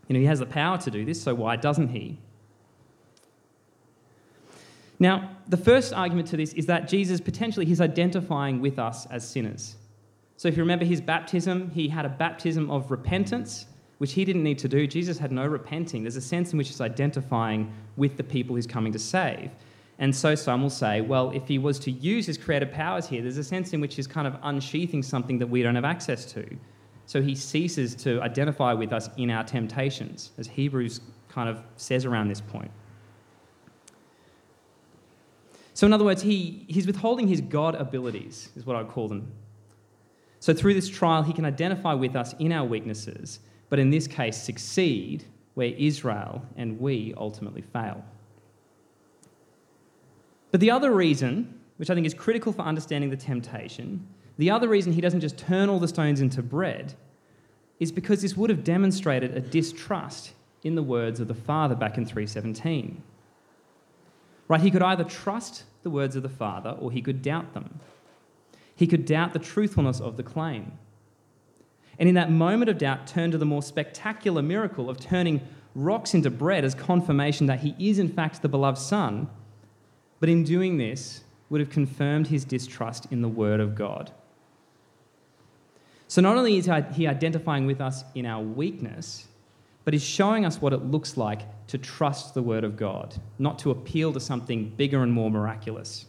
You 0.08 0.14
know, 0.14 0.20
he 0.20 0.26
has 0.26 0.38
the 0.38 0.46
power 0.46 0.78
to 0.78 0.90
do 0.90 1.04
this, 1.04 1.20
so 1.20 1.34
why 1.34 1.56
doesn't 1.56 1.88
he? 1.88 2.18
Now, 4.98 5.36
the 5.48 5.56
first 5.56 5.92
argument 5.92 6.28
to 6.28 6.36
this 6.36 6.52
is 6.54 6.66
that 6.66 6.88
Jesus 6.88 7.20
potentially 7.20 7.66
he's 7.66 7.80
identifying 7.80 8.60
with 8.60 8.78
us 8.78 9.06
as 9.06 9.28
sinners. 9.28 9.76
So 10.38 10.48
if 10.48 10.56
you 10.56 10.62
remember 10.62 10.84
his 10.84 11.00
baptism, 11.00 11.70
he 11.70 11.88
had 11.88 12.04
a 12.04 12.08
baptism 12.08 12.70
of 12.70 12.90
repentance, 12.90 13.66
which 13.98 14.12
he 14.12 14.24
didn't 14.24 14.42
need 14.42 14.58
to 14.58 14.68
do. 14.68 14.86
Jesus 14.86 15.18
had 15.18 15.32
no 15.32 15.46
repenting. 15.46 16.02
There's 16.02 16.16
a 16.16 16.20
sense 16.20 16.52
in 16.52 16.58
which 16.58 16.68
he's 16.68 16.80
identifying 16.80 17.72
with 17.96 18.16
the 18.16 18.24
people 18.24 18.56
he's 18.56 18.66
coming 18.66 18.92
to 18.92 18.98
save. 18.98 19.50
And 19.98 20.14
so 20.14 20.34
some 20.34 20.62
will 20.62 20.70
say, 20.70 21.00
well, 21.00 21.30
if 21.30 21.48
he 21.48 21.58
was 21.58 21.78
to 21.80 21.90
use 21.90 22.26
his 22.26 22.36
creative 22.36 22.70
powers 22.70 23.06
here, 23.06 23.22
there's 23.22 23.38
a 23.38 23.44
sense 23.44 23.72
in 23.72 23.80
which 23.80 23.96
he's 23.96 24.06
kind 24.06 24.26
of 24.26 24.36
unsheathing 24.42 25.02
something 25.02 25.38
that 25.38 25.46
we 25.46 25.62
don't 25.62 25.74
have 25.74 25.86
access 25.86 26.26
to. 26.32 26.46
So 27.06 27.22
he 27.22 27.34
ceases 27.34 27.94
to 27.96 28.20
identify 28.20 28.72
with 28.72 28.92
us 28.92 29.08
in 29.16 29.30
our 29.30 29.44
temptations, 29.44 30.32
as 30.38 30.48
Hebrews 30.48 31.00
kind 31.28 31.48
of 31.48 31.62
says 31.76 32.04
around 32.04 32.28
this 32.28 32.40
point. 32.40 32.70
So, 35.74 35.86
in 35.86 35.92
other 35.92 36.04
words, 36.04 36.22
he, 36.22 36.64
he's 36.68 36.86
withholding 36.86 37.28
his 37.28 37.42
God 37.42 37.74
abilities, 37.74 38.48
is 38.56 38.64
what 38.64 38.76
I 38.76 38.82
would 38.82 38.90
call 38.90 39.08
them. 39.08 39.30
So, 40.40 40.54
through 40.54 40.72
this 40.72 40.88
trial, 40.88 41.22
he 41.22 41.34
can 41.34 41.44
identify 41.44 41.92
with 41.92 42.16
us 42.16 42.34
in 42.38 42.50
our 42.50 42.64
weaknesses, 42.64 43.40
but 43.68 43.78
in 43.78 43.90
this 43.90 44.06
case, 44.06 44.36
succeed 44.36 45.24
where 45.54 45.68
Israel 45.76 46.42
and 46.56 46.80
we 46.80 47.12
ultimately 47.18 47.60
fail. 47.60 48.02
But 50.50 50.60
the 50.60 50.70
other 50.70 50.92
reason, 50.92 51.60
which 51.76 51.90
I 51.90 51.94
think 51.94 52.06
is 52.06 52.14
critical 52.14 52.52
for 52.52 52.62
understanding 52.62 53.10
the 53.10 53.16
temptation, 53.16 54.06
the 54.38 54.50
other 54.50 54.68
reason 54.68 54.92
he 54.92 55.00
doesn't 55.00 55.20
just 55.20 55.38
turn 55.38 55.68
all 55.68 55.78
the 55.78 55.88
stones 55.88 56.20
into 56.20 56.42
bread 56.42 56.94
is 57.78 57.92
because 57.92 58.22
this 58.22 58.36
would 58.36 58.50
have 58.50 58.64
demonstrated 58.64 59.36
a 59.36 59.40
distrust 59.40 60.32
in 60.62 60.74
the 60.74 60.82
words 60.82 61.20
of 61.20 61.28
the 61.28 61.34
Father 61.34 61.74
back 61.74 61.96
in 61.96 62.04
317. 62.04 63.02
Right? 64.48 64.60
He 64.60 64.70
could 64.70 64.82
either 64.82 65.04
trust 65.04 65.64
the 65.82 65.90
words 65.90 66.16
of 66.16 66.22
the 66.22 66.28
Father 66.28 66.70
or 66.70 66.90
he 66.90 67.02
could 67.02 67.22
doubt 67.22 67.54
them. 67.54 67.80
He 68.74 68.86
could 68.86 69.06
doubt 69.06 69.32
the 69.32 69.38
truthfulness 69.38 70.00
of 70.00 70.16
the 70.16 70.22
claim. 70.22 70.72
And 71.98 72.08
in 72.08 72.14
that 72.16 72.30
moment 72.30 72.68
of 72.68 72.78
doubt, 72.78 73.06
turn 73.06 73.30
to 73.30 73.38
the 73.38 73.46
more 73.46 73.62
spectacular 73.62 74.42
miracle 74.42 74.90
of 74.90 75.00
turning 75.00 75.40
rocks 75.74 76.14
into 76.14 76.30
bread 76.30 76.64
as 76.64 76.74
confirmation 76.74 77.46
that 77.46 77.60
he 77.60 77.74
is, 77.78 77.98
in 77.98 78.08
fact, 78.08 78.42
the 78.42 78.48
beloved 78.48 78.78
Son. 78.78 79.28
But 80.20 80.28
in 80.28 80.44
doing 80.44 80.76
this, 80.76 81.24
would 81.48 81.60
have 81.60 81.70
confirmed 81.70 82.26
his 82.26 82.44
distrust 82.44 83.06
in 83.10 83.22
the 83.22 83.28
Word 83.28 83.60
of 83.60 83.74
God. 83.74 84.12
So 86.08 86.20
not 86.20 86.36
only 86.36 86.56
is 86.56 86.70
he 86.94 87.06
identifying 87.06 87.66
with 87.66 87.80
us 87.80 88.04
in 88.14 88.26
our 88.26 88.42
weakness, 88.42 89.26
but 89.84 89.94
he's 89.94 90.04
showing 90.04 90.44
us 90.44 90.60
what 90.60 90.72
it 90.72 90.84
looks 90.84 91.16
like 91.16 91.42
to 91.68 91.78
trust 91.78 92.34
the 92.34 92.42
word 92.42 92.64
of 92.64 92.76
God, 92.76 93.14
not 93.38 93.58
to 93.60 93.70
appeal 93.70 94.12
to 94.12 94.20
something 94.20 94.70
bigger 94.70 95.02
and 95.02 95.12
more 95.12 95.30
miraculous. 95.30 96.06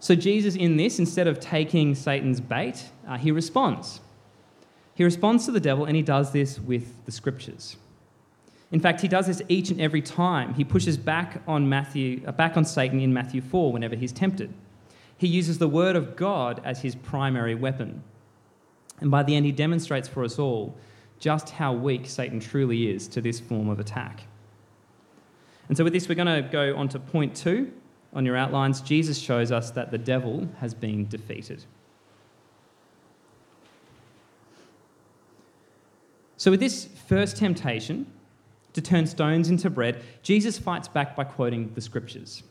So, 0.00 0.14
Jesus, 0.14 0.54
in 0.54 0.78
this, 0.78 0.98
instead 0.98 1.26
of 1.26 1.40
taking 1.40 1.94
Satan's 1.94 2.40
bait, 2.40 2.86
uh, 3.06 3.18
he 3.18 3.30
responds. 3.30 4.00
He 4.94 5.04
responds 5.04 5.44
to 5.44 5.52
the 5.52 5.60
devil, 5.60 5.84
and 5.84 5.94
he 5.94 6.02
does 6.02 6.32
this 6.32 6.58
with 6.58 7.04
the 7.04 7.12
scriptures. 7.12 7.76
In 8.72 8.80
fact, 8.80 9.02
he 9.02 9.08
does 9.08 9.26
this 9.26 9.42
each 9.48 9.70
and 9.70 9.78
every 9.78 10.00
time. 10.00 10.54
He 10.54 10.64
pushes 10.64 10.96
back 10.96 11.42
on 11.46 11.68
Matthew, 11.68 12.22
uh, 12.26 12.32
back 12.32 12.56
on 12.56 12.64
Satan 12.64 13.00
in 13.00 13.12
Matthew 13.12 13.42
4 13.42 13.72
whenever 13.72 13.94
he's 13.94 14.12
tempted 14.12 14.54
he 15.20 15.26
uses 15.26 15.58
the 15.58 15.68
word 15.68 15.96
of 15.96 16.16
God 16.16 16.62
as 16.64 16.80
his 16.80 16.94
primary 16.94 17.54
weapon. 17.54 18.02
And 19.00 19.10
by 19.10 19.22
the 19.22 19.36
end, 19.36 19.44
he 19.44 19.52
demonstrates 19.52 20.08
for 20.08 20.24
us 20.24 20.38
all 20.38 20.78
just 21.18 21.50
how 21.50 21.74
weak 21.74 22.06
Satan 22.06 22.40
truly 22.40 22.90
is 22.90 23.06
to 23.08 23.20
this 23.20 23.38
form 23.38 23.68
of 23.68 23.78
attack. 23.78 24.22
And 25.68 25.76
so, 25.76 25.84
with 25.84 25.92
this, 25.92 26.08
we're 26.08 26.14
going 26.14 26.42
to 26.42 26.48
go 26.48 26.74
on 26.74 26.88
to 26.88 26.98
point 26.98 27.36
two 27.36 27.70
on 28.14 28.24
your 28.24 28.34
outlines. 28.34 28.80
Jesus 28.80 29.18
shows 29.18 29.52
us 29.52 29.70
that 29.72 29.90
the 29.90 29.98
devil 29.98 30.48
has 30.58 30.72
been 30.72 31.06
defeated. 31.06 31.66
So, 36.38 36.50
with 36.50 36.60
this 36.60 36.88
first 37.08 37.36
temptation 37.36 38.10
to 38.72 38.80
turn 38.80 39.06
stones 39.06 39.50
into 39.50 39.68
bread, 39.68 40.02
Jesus 40.22 40.58
fights 40.58 40.88
back 40.88 41.14
by 41.14 41.24
quoting 41.24 41.72
the 41.74 41.82
scriptures. 41.82 42.42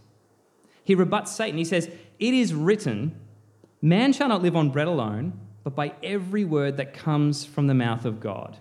He 0.83 0.93
rebuts 0.93 1.31
Satan. 1.31 1.57
He 1.57 1.65
says, 1.65 1.89
It 2.19 2.33
is 2.33 2.53
written, 2.53 3.15
Man 3.81 4.11
shall 4.13 4.27
not 4.27 4.41
live 4.41 4.55
on 4.55 4.69
bread 4.69 4.87
alone, 4.87 5.39
but 5.63 5.75
by 5.75 5.93
every 6.03 6.43
word 6.43 6.77
that 6.77 6.93
comes 6.93 7.45
from 7.45 7.67
the 7.67 7.73
mouth 7.73 8.05
of 8.05 8.19
God. 8.19 8.57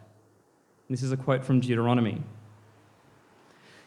This 0.88 1.02
is 1.02 1.12
a 1.12 1.16
quote 1.16 1.44
from 1.44 1.60
Deuteronomy. 1.60 2.22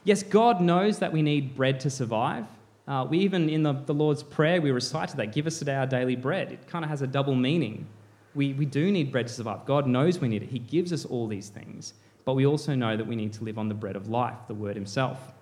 Yes, 0.04 0.24
God 0.24 0.62
knows 0.62 1.00
that 1.00 1.12
we 1.12 1.22
need 1.22 1.56
bread 1.56 1.80
to 1.82 1.90
survive. 1.90 2.46
Uh, 2.88 3.06
we 3.10 3.20
even, 3.20 3.50
in 3.50 3.63
the, 3.63 3.74
the 3.74 3.94
Lord's 3.94 4.24
Prayer, 4.24 4.60
we 4.62 4.72
recited 4.72 5.18
that 5.18 5.34
give 5.34 5.48
us 5.48 5.60
today 5.60 5.75
our 5.75 5.86
daily 5.86 6.16
bread. 6.16 6.51
It 6.51 6.68
kind 6.68 6.84
of 6.84 6.90
has 6.90 7.01
a 7.01 7.08
double 7.08 7.36
meaning. 7.36 7.88
We, 8.34 8.54
we 8.54 8.66
do 8.66 8.92
need 8.92 9.12
bread 9.12 9.28
to 9.28 9.34
survive. 9.34 9.66
God 9.66 9.88
knows 9.88 10.20
we 10.20 10.28
need 10.28 10.44
it. 10.44 10.50
He 10.50 10.60
gives 10.60 10.92
us 10.92 11.06
all 11.06 11.28
these 11.28 11.50
things. 11.50 11.94
But 12.25 12.34
we 12.34 12.46
also 12.46 12.75
know 12.75 12.98
that 12.98 13.06
we 13.06 13.16
need 13.16 13.34
to 13.34 13.44
live 13.44 13.58
on 13.58 13.70
the 13.70 13.75
bread 13.75 13.96
of 13.96 14.10
life, 14.10 14.38
the 14.48 14.54
Word 14.54 14.75
Himself. 14.75 15.34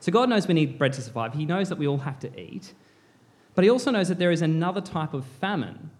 So 0.00 0.12
God 0.12 0.28
knows 0.28 0.46
we 0.46 0.54
need 0.54 0.78
bread 0.78 0.92
to 0.94 1.02
survive. 1.02 1.34
He 1.34 1.46
knows 1.46 1.68
that 1.68 1.78
we 1.78 1.86
all 1.86 1.98
have 1.98 2.18
to 2.20 2.40
eat. 2.40 2.72
But 3.56 3.64
he 3.64 3.70
also 3.70 3.90
knows 3.90 4.08
that 4.08 4.18
there 4.18 4.30
is 4.30 4.42
another 4.42 4.82
type 4.82 5.14
of 5.14 5.24
famine, 5.24 5.90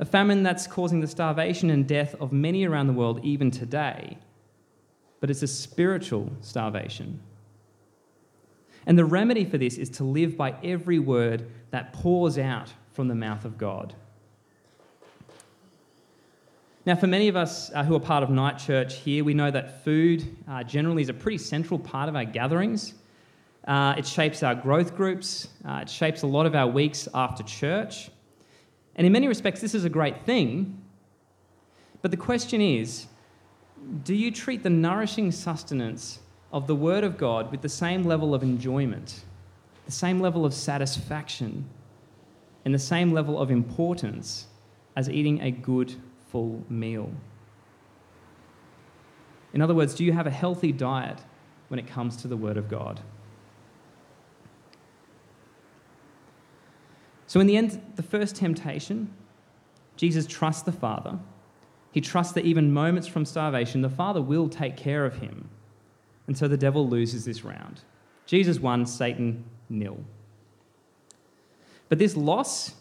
a 0.00 0.04
famine 0.04 0.42
that's 0.42 0.66
causing 0.66 1.00
the 1.00 1.06
starvation 1.06 1.70
and 1.70 1.86
death 1.86 2.14
of 2.20 2.32
many 2.32 2.66
around 2.66 2.88
the 2.88 2.92
world 2.92 3.24
even 3.24 3.50
today. 3.52 4.18
But 5.20 5.30
it's 5.30 5.42
a 5.42 5.46
spiritual 5.46 6.30
starvation. 6.40 7.20
And 8.84 8.98
the 8.98 9.04
remedy 9.04 9.44
for 9.44 9.58
this 9.58 9.78
is 9.78 9.88
to 9.90 10.04
live 10.04 10.36
by 10.36 10.56
every 10.64 10.98
word 10.98 11.48
that 11.70 11.92
pours 11.92 12.36
out 12.36 12.72
from 12.92 13.06
the 13.06 13.14
mouth 13.14 13.44
of 13.44 13.58
God. 13.58 13.94
Now, 16.84 16.96
for 16.96 17.06
many 17.06 17.28
of 17.28 17.36
us 17.36 17.70
uh, 17.74 17.84
who 17.84 17.94
are 17.94 18.00
part 18.00 18.24
of 18.24 18.30
Night 18.30 18.58
Church 18.58 18.96
here, 18.96 19.22
we 19.22 19.34
know 19.34 19.50
that 19.50 19.84
food 19.84 20.36
uh, 20.48 20.64
generally 20.64 21.02
is 21.02 21.10
a 21.10 21.14
pretty 21.14 21.38
central 21.38 21.78
part 21.78 22.08
of 22.08 22.16
our 22.16 22.24
gatherings. 22.24 22.94
Uh, 23.68 23.94
it 23.98 24.06
shapes 24.06 24.42
our 24.42 24.54
growth 24.54 24.96
groups, 24.96 25.48
uh, 25.68 25.80
it 25.82 25.90
shapes 25.90 26.22
a 26.22 26.26
lot 26.26 26.46
of 26.46 26.54
our 26.54 26.66
weeks 26.66 27.06
after 27.12 27.42
church. 27.42 28.10
And 28.96 29.06
in 29.06 29.12
many 29.12 29.28
respects, 29.28 29.60
this 29.60 29.74
is 29.74 29.84
a 29.84 29.90
great 29.90 30.24
thing. 30.24 30.82
But 32.00 32.10
the 32.10 32.16
question 32.16 32.62
is 32.62 33.06
do 34.02 34.14
you 34.14 34.30
treat 34.30 34.62
the 34.62 34.70
nourishing 34.70 35.30
sustenance 35.30 36.20
of 36.50 36.66
the 36.66 36.74
Word 36.74 37.04
of 37.04 37.18
God 37.18 37.50
with 37.50 37.60
the 37.60 37.68
same 37.68 38.04
level 38.04 38.34
of 38.34 38.42
enjoyment, 38.42 39.24
the 39.84 39.92
same 39.92 40.18
level 40.18 40.46
of 40.46 40.54
satisfaction, 40.54 41.68
and 42.64 42.74
the 42.74 42.78
same 42.78 43.12
level 43.12 43.38
of 43.38 43.50
importance 43.50 44.46
as 44.96 45.10
eating 45.10 45.42
a 45.42 45.50
good 45.50 45.94
full 46.32 46.64
meal? 46.70 47.12
In 49.52 49.60
other 49.60 49.74
words, 49.74 49.94
do 49.94 50.04
you 50.04 50.12
have 50.12 50.26
a 50.26 50.30
healthy 50.30 50.72
diet 50.72 51.18
when 51.68 51.78
it 51.78 51.86
comes 51.86 52.16
to 52.16 52.28
the 52.28 52.36
Word 52.36 52.56
of 52.56 52.68
God? 52.68 53.00
So, 57.28 57.38
in 57.38 57.46
the 57.46 57.56
end, 57.56 57.80
the 57.94 58.02
first 58.02 58.34
temptation, 58.34 59.14
Jesus 59.96 60.26
trusts 60.26 60.62
the 60.62 60.72
Father. 60.72 61.18
He 61.92 62.00
trusts 62.00 62.32
that 62.32 62.44
even 62.44 62.72
moments 62.72 63.06
from 63.06 63.24
starvation, 63.24 63.82
the 63.82 63.88
Father 63.88 64.20
will 64.20 64.48
take 64.48 64.76
care 64.76 65.04
of 65.04 65.18
him. 65.18 65.48
And 66.26 66.36
so 66.36 66.48
the 66.48 66.56
devil 66.56 66.88
loses 66.88 67.24
this 67.24 67.44
round. 67.44 67.82
Jesus 68.26 68.58
won, 68.58 68.86
Satan 68.86 69.44
nil. 69.68 69.98
But 71.88 71.98
this 71.98 72.16
loss 72.16 72.74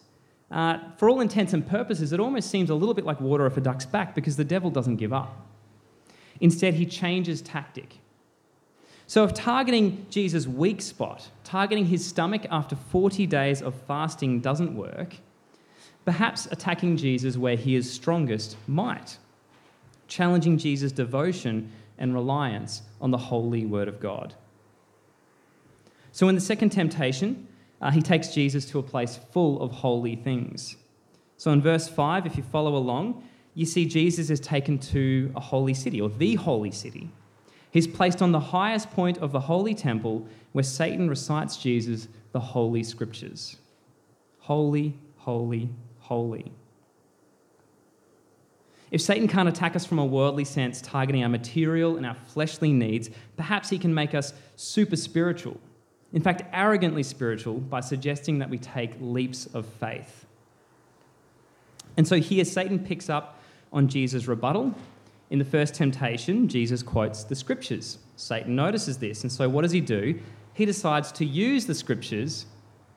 uh, 0.52 0.80
for 0.98 1.10
all 1.10 1.20
intents 1.22 1.54
and 1.54 1.66
purposes, 1.66 2.14
it 2.14 2.20
almost 2.20 2.50
seems 2.50 2.70
a 2.70 2.76
little 2.76 2.94
bit 2.94 3.06
like 3.06 3.20
water 3.20 3.46
off 3.46 3.58
a 3.58 3.62
duck's 3.62 3.86
back 3.86 4.16
because 4.16 4.38
the 4.38 4.46
devil 4.46 4.70
doesn't 4.70 4.96
give 4.96 5.12
up. 5.12 5.46
Instead, 6.40 6.76
he 6.76 6.86
changes 6.86 7.42
tactic. 7.42 7.98
So, 9.08 9.24
if 9.24 9.34
targeting 9.34 10.06
Jesus' 10.10 10.46
weak 10.46 10.82
spot, 10.82 11.30
targeting 11.44 11.86
his 11.86 12.06
stomach 12.06 12.46
after 12.52 12.76
40 12.76 13.26
days 13.26 13.62
of 13.62 13.74
fasting 13.88 14.42
doesn't 14.42 14.76
work, 14.76 15.16
perhaps 16.06 16.48
attacking 16.52 16.98
Jesus 16.98 17.38
where 17.38 17.56
he 17.56 17.76
is 17.76 17.92
strongest 17.92 18.58
might, 18.68 19.18
challenging 20.08 20.58
Jesus' 20.58 20.92
devotion 20.92 21.72
and 21.98 22.14
reliance 22.14 22.82
on 23.02 23.12
the 23.12 23.18
holy 23.18 23.66
word 23.66 23.88
of 23.88 24.00
God. 24.00 24.36
So, 26.12 26.28
in 26.28 26.36
the 26.36 26.42
second 26.42 26.72
temptation, 26.72 27.48
uh, 27.82 27.92
he 27.92 28.02
takes 28.02 28.30
Jesus 28.30 28.66
to 28.72 28.80
a 28.80 28.84
place 28.84 29.20
full 29.32 29.62
of 29.62 29.72
holy 29.72 30.16
things. 30.16 30.76
So 31.38 31.52
in 31.52 31.62
verse 31.62 31.88
5, 31.88 32.26
if 32.26 32.36
you 32.36 32.44
follow 32.44 32.76
along, 32.76 33.24
you 33.54 33.66
see 33.66 33.86
Jesus 33.86 34.30
is 34.30 34.40
taken 34.40 34.80
to 34.80 35.32
a 35.36 35.40
holy 35.40 35.74
city, 35.74 36.02
or 36.02 36.10
the 36.10 36.36
holy 36.36 36.72
city. 36.72 37.10
He's 37.72 37.88
placed 37.88 38.22
on 38.22 38.32
the 38.32 38.40
highest 38.40 38.92
point 38.92 39.18
of 39.20 39.32
the 39.32 39.42
holy 39.42 39.76
temple 39.76 40.28
where 40.52 40.64
Satan 40.64 41.10
recites 41.10 41.58
Jesus 41.58 42.08
the 42.32 42.40
holy 42.40 42.84
scriptures. 42.84 43.58
Holy, 44.40 44.98
holy, 45.18 45.70
holy. 46.00 46.52
If 48.90 49.02
Satan 49.02 49.28
can't 49.28 49.50
attack 49.50 49.76
us 49.76 49.86
from 49.86 50.00
a 50.00 50.06
worldly 50.06 50.46
sense, 50.46 50.82
targeting 50.82 51.22
our 51.24 51.30
material 51.30 51.98
and 51.98 52.06
our 52.06 52.16
fleshly 52.16 52.72
needs, 52.72 53.10
perhaps 53.36 53.70
he 53.70 53.78
can 53.78 53.94
make 53.94 54.16
us 54.16 54.34
super 54.56 54.96
spiritual 54.96 55.60
in 56.14 56.22
fact, 56.22 56.44
arrogantly 56.54 57.04
spiritual 57.04 57.56
by 57.56 57.82
suggesting 57.82 58.40
that 58.40 58.50
we 58.50 58.58
take 58.58 58.96
leaps 59.00 59.46
of 59.48 59.66
faith. 59.66 60.26
And 61.98 62.08
so 62.08 62.18
here, 62.18 62.46
Satan 62.46 62.80
picks 62.80 63.10
up 63.10 63.42
on 63.74 63.88
Jesus' 63.88 64.28
rebuttal. 64.28 64.74
In 65.30 65.40
the 65.40 65.46
first 65.46 65.76
temptation, 65.76 66.48
Jesus 66.48 66.82
quotes 66.82 67.24
the 67.24 67.36
scriptures. 67.36 68.00
Satan 68.16 68.56
notices 68.56 68.98
this, 68.98 69.24
and 69.24 69.32
so 69.32 69.50
what 69.50 69.64
does 69.64 69.72
he 69.72 69.82
do? 69.82 70.20
He 70.54 70.66
decides 70.66 71.12
to 71.14 71.26
use 71.26 71.66
the 71.66 71.76
scriptures 71.76 72.46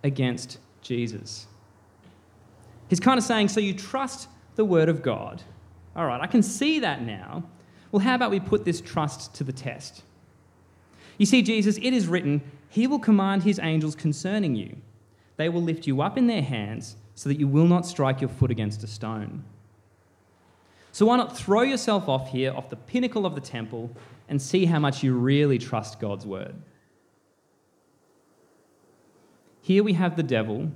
against 0.05 0.59
Jesus. 0.81 1.47
He's 2.89 3.01
kind 3.01 3.19
of 3.19 3.25
saying, 3.25 3.49
So 3.49 3.61
you 3.61 3.75
trust 3.75 4.29
the 4.55 4.65
word 4.65 4.89
of 4.89 5.03
God. 5.03 5.43
All 5.97 6.07
right, 6.07 6.21
I 6.21 6.27
can 6.27 6.43
see 6.43 6.79
that 6.81 7.03
now. 7.03 7.45
Well, 7.93 8.01
how 8.01 8.15
about 8.15 8.31
we 8.31 8.41
put 8.41 8.65
this 8.65 8.81
trust 8.81 9.35
to 9.35 9.45
the 9.45 9.53
test? 9.53 10.03
You 11.19 11.27
see, 11.27 11.43
Jesus, 11.43 11.77
it 11.79 11.93
is 11.93 12.07
written, 12.07 12.41
he 12.69 12.87
will 12.87 13.01
command 13.01 13.43
his 13.43 13.59
angels 13.59 13.95
concerning 13.97 14.55
you. 14.55 14.77
They 15.37 15.49
will 15.49 15.63
lift 15.63 15.87
you 15.87 16.01
up 16.01 16.17
in 16.17 16.29
their 16.29 16.43
hands 16.43 16.97
so 17.15 17.29
that 17.29 17.39
you 17.39 17.49
will 17.49 17.67
not 17.67 17.85
strike 17.85 18.21
your 18.21 18.31
foot 18.31 18.51
against 18.51 18.85
a 18.85 18.87
stone. 18.87 19.45
So 20.93 21.07
why 21.07 21.17
not 21.17 21.37
throw 21.37 21.63
yourself 21.63 22.09
off 22.09 22.31
here, 22.31 22.53
off 22.53 22.69
the 22.69 22.77
pinnacle 22.77 23.27
of 23.27 23.35
the 23.35 23.41
temple, 23.41 23.91
and 24.29 24.41
see 24.41 24.65
how 24.65 24.79
much 24.79 25.03
you 25.03 25.15
really 25.15 25.59
trust 25.59 26.01
God's 26.01 26.27
word? 26.27 26.55
Here 29.63 29.85
we 29.85 29.93
have 29.93 30.17
the 30.17 30.23
devil 30.23 30.71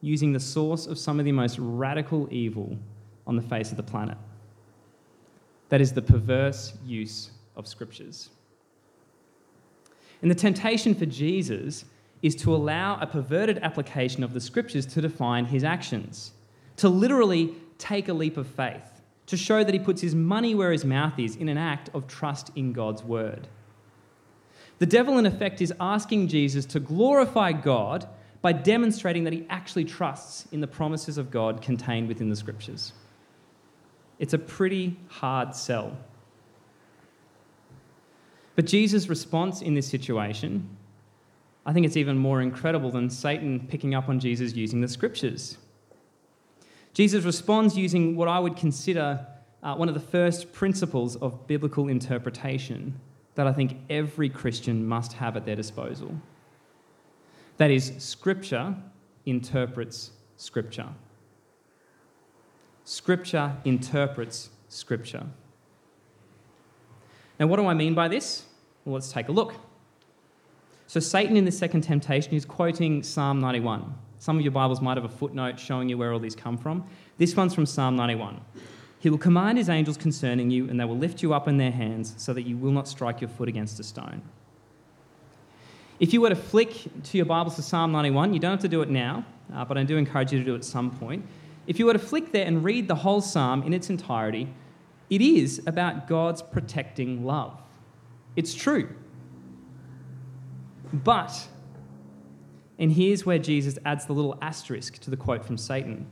using 0.00 0.32
the 0.32 0.40
source 0.40 0.86
of 0.86 0.98
some 0.98 1.18
of 1.18 1.24
the 1.24 1.32
most 1.32 1.58
radical 1.58 2.28
evil 2.30 2.76
on 3.26 3.36
the 3.36 3.42
face 3.42 3.70
of 3.70 3.76
the 3.76 3.82
planet. 3.82 4.18
That 5.70 5.80
is 5.80 5.92
the 5.92 6.02
perverse 6.02 6.74
use 6.84 7.30
of 7.56 7.66
scriptures. 7.66 8.30
And 10.22 10.30
the 10.30 10.34
temptation 10.34 10.94
for 10.94 11.06
Jesus 11.06 11.84
is 12.22 12.34
to 12.36 12.54
allow 12.54 12.98
a 13.00 13.06
perverted 13.06 13.58
application 13.58 14.24
of 14.24 14.34
the 14.34 14.40
scriptures 14.40 14.86
to 14.86 15.00
define 15.00 15.44
his 15.44 15.62
actions, 15.62 16.32
to 16.76 16.88
literally 16.88 17.54
take 17.78 18.08
a 18.08 18.12
leap 18.12 18.36
of 18.36 18.46
faith, 18.46 18.97
to 19.28 19.36
show 19.36 19.62
that 19.62 19.74
he 19.74 19.78
puts 19.78 20.00
his 20.00 20.14
money 20.14 20.54
where 20.54 20.72
his 20.72 20.84
mouth 20.84 21.18
is 21.18 21.36
in 21.36 21.48
an 21.48 21.58
act 21.58 21.90
of 21.94 22.06
trust 22.06 22.50
in 22.56 22.72
God's 22.72 23.04
word. 23.04 23.46
The 24.78 24.86
devil, 24.86 25.18
in 25.18 25.26
effect, 25.26 25.60
is 25.60 25.72
asking 25.78 26.28
Jesus 26.28 26.64
to 26.66 26.80
glorify 26.80 27.52
God 27.52 28.08
by 28.40 28.52
demonstrating 28.52 29.24
that 29.24 29.32
he 29.32 29.46
actually 29.50 29.84
trusts 29.84 30.46
in 30.50 30.60
the 30.60 30.66
promises 30.66 31.18
of 31.18 31.30
God 31.30 31.60
contained 31.60 32.08
within 32.08 32.30
the 32.30 32.36
scriptures. 32.36 32.92
It's 34.18 34.32
a 34.32 34.38
pretty 34.38 34.96
hard 35.08 35.54
sell. 35.54 35.96
But 38.56 38.64
Jesus' 38.64 39.08
response 39.08 39.60
in 39.60 39.74
this 39.74 39.86
situation, 39.86 40.68
I 41.66 41.72
think 41.74 41.84
it's 41.84 41.96
even 41.98 42.16
more 42.16 42.40
incredible 42.40 42.90
than 42.90 43.10
Satan 43.10 43.66
picking 43.68 43.94
up 43.94 44.08
on 44.08 44.20
Jesus 44.20 44.54
using 44.54 44.80
the 44.80 44.88
scriptures. 44.88 45.58
Jesus 46.98 47.24
responds 47.24 47.78
using 47.78 48.16
what 48.16 48.26
I 48.26 48.40
would 48.40 48.56
consider 48.56 49.24
uh, 49.62 49.76
one 49.76 49.86
of 49.86 49.94
the 49.94 50.00
first 50.00 50.52
principles 50.52 51.14
of 51.14 51.46
biblical 51.46 51.86
interpretation 51.86 52.98
that 53.36 53.46
I 53.46 53.52
think 53.52 53.76
every 53.88 54.28
Christian 54.28 54.84
must 54.84 55.12
have 55.12 55.36
at 55.36 55.46
their 55.46 55.54
disposal. 55.54 56.12
That 57.58 57.70
is, 57.70 57.92
Scripture 57.98 58.74
interprets 59.26 60.10
Scripture. 60.38 60.88
Scripture 62.82 63.54
interprets 63.64 64.50
Scripture. 64.68 65.24
Now, 67.38 67.46
what 67.46 67.58
do 67.58 67.66
I 67.68 67.74
mean 67.74 67.94
by 67.94 68.08
this? 68.08 68.42
Well, 68.84 68.94
let's 68.94 69.12
take 69.12 69.28
a 69.28 69.32
look. 69.32 69.54
So, 70.88 70.98
Satan 70.98 71.36
in 71.36 71.44
the 71.44 71.52
second 71.52 71.82
temptation 71.82 72.34
is 72.34 72.44
quoting 72.44 73.04
Psalm 73.04 73.38
91. 73.38 73.94
Some 74.18 74.36
of 74.36 74.42
your 74.42 74.52
Bibles 74.52 74.80
might 74.80 74.96
have 74.96 75.04
a 75.04 75.08
footnote 75.08 75.60
showing 75.60 75.88
you 75.88 75.96
where 75.96 76.12
all 76.12 76.18
these 76.18 76.34
come 76.34 76.58
from. 76.58 76.84
This 77.18 77.36
one's 77.36 77.54
from 77.54 77.66
Psalm 77.66 77.94
91. 77.94 78.40
He 78.98 79.10
will 79.10 79.18
command 79.18 79.58
his 79.58 79.68
angels 79.68 79.96
concerning 79.96 80.50
you, 80.50 80.68
and 80.68 80.78
they 80.78 80.84
will 80.84 80.98
lift 80.98 81.22
you 81.22 81.32
up 81.32 81.46
in 81.46 81.56
their 81.56 81.70
hands 81.70 82.14
so 82.16 82.32
that 82.32 82.42
you 82.42 82.56
will 82.56 82.72
not 82.72 82.88
strike 82.88 83.20
your 83.20 83.30
foot 83.30 83.48
against 83.48 83.78
a 83.78 83.84
stone. 83.84 84.22
If 86.00 86.12
you 86.12 86.20
were 86.20 86.30
to 86.30 86.36
flick 86.36 86.84
to 87.04 87.16
your 87.16 87.26
Bibles 87.26 87.56
to 87.56 87.62
Psalm 87.62 87.92
91, 87.92 88.34
you 88.34 88.40
don't 88.40 88.52
have 88.52 88.60
to 88.60 88.68
do 88.68 88.82
it 88.82 88.90
now, 88.90 89.24
uh, 89.54 89.64
but 89.64 89.78
I 89.78 89.84
do 89.84 89.96
encourage 89.96 90.32
you 90.32 90.38
to 90.40 90.44
do 90.44 90.54
it 90.54 90.58
at 90.58 90.64
some 90.64 90.90
point. 90.90 91.24
If 91.68 91.78
you 91.78 91.86
were 91.86 91.92
to 91.92 91.98
flick 91.98 92.32
there 92.32 92.46
and 92.46 92.64
read 92.64 92.88
the 92.88 92.94
whole 92.96 93.20
psalm 93.20 93.62
in 93.62 93.72
its 93.72 93.88
entirety, 93.88 94.48
it 95.10 95.20
is 95.20 95.62
about 95.66 96.08
God's 96.08 96.42
protecting 96.42 97.24
love. 97.24 97.60
It's 98.34 98.54
true. 98.54 98.88
But, 100.92 101.46
and 102.78 102.92
here's 102.92 103.26
where 103.26 103.38
Jesus 103.38 103.78
adds 103.84 104.06
the 104.06 104.12
little 104.12 104.38
asterisk 104.40 104.98
to 104.98 105.10
the 105.10 105.16
quote 105.16 105.44
from 105.44 105.56
Satan 105.56 106.06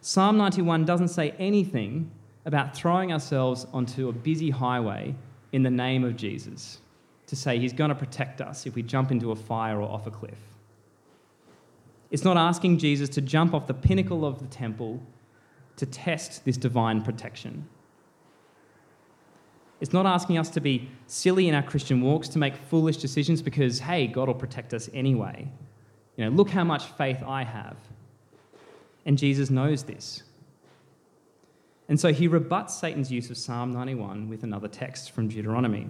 Psalm 0.00 0.36
91 0.36 0.84
doesn't 0.84 1.08
say 1.08 1.30
anything 1.38 2.10
about 2.44 2.76
throwing 2.76 3.10
ourselves 3.10 3.66
onto 3.72 4.10
a 4.10 4.12
busy 4.12 4.50
highway 4.50 5.14
in 5.52 5.62
the 5.62 5.70
name 5.70 6.04
of 6.04 6.14
Jesus 6.14 6.80
to 7.26 7.34
say 7.34 7.58
he's 7.58 7.72
going 7.72 7.88
to 7.88 7.94
protect 7.94 8.42
us 8.42 8.66
if 8.66 8.74
we 8.74 8.82
jump 8.82 9.10
into 9.10 9.30
a 9.30 9.36
fire 9.36 9.80
or 9.80 9.88
off 9.88 10.06
a 10.06 10.10
cliff. 10.10 10.38
It's 12.10 12.22
not 12.22 12.36
asking 12.36 12.78
Jesus 12.78 13.08
to 13.10 13.22
jump 13.22 13.54
off 13.54 13.66
the 13.66 13.72
pinnacle 13.72 14.26
of 14.26 14.40
the 14.40 14.46
temple 14.46 15.00
to 15.76 15.86
test 15.86 16.44
this 16.44 16.56
divine 16.56 17.00
protection. 17.02 17.66
It's 19.80 19.92
not 19.92 20.06
asking 20.06 20.38
us 20.38 20.48
to 20.50 20.60
be 20.60 20.88
silly 21.06 21.48
in 21.48 21.54
our 21.54 21.62
Christian 21.62 22.00
walks, 22.00 22.28
to 22.28 22.38
make 22.38 22.56
foolish 22.56 22.96
decisions 22.96 23.42
because, 23.42 23.80
hey, 23.80 24.06
God 24.06 24.28
will 24.28 24.34
protect 24.34 24.72
us 24.72 24.88
anyway. 24.94 25.48
You 26.16 26.24
know, 26.24 26.30
look 26.30 26.50
how 26.50 26.64
much 26.64 26.84
faith 26.92 27.22
I 27.26 27.44
have. 27.44 27.76
And 29.04 29.18
Jesus 29.18 29.50
knows 29.50 29.82
this. 29.82 30.22
And 31.88 32.00
so 32.00 32.12
he 32.12 32.28
rebuts 32.28 32.74
Satan's 32.74 33.12
use 33.12 33.30
of 33.30 33.36
Psalm 33.36 33.72
91 33.72 34.28
with 34.28 34.42
another 34.42 34.68
text 34.68 35.10
from 35.10 35.28
Deuteronomy, 35.28 35.88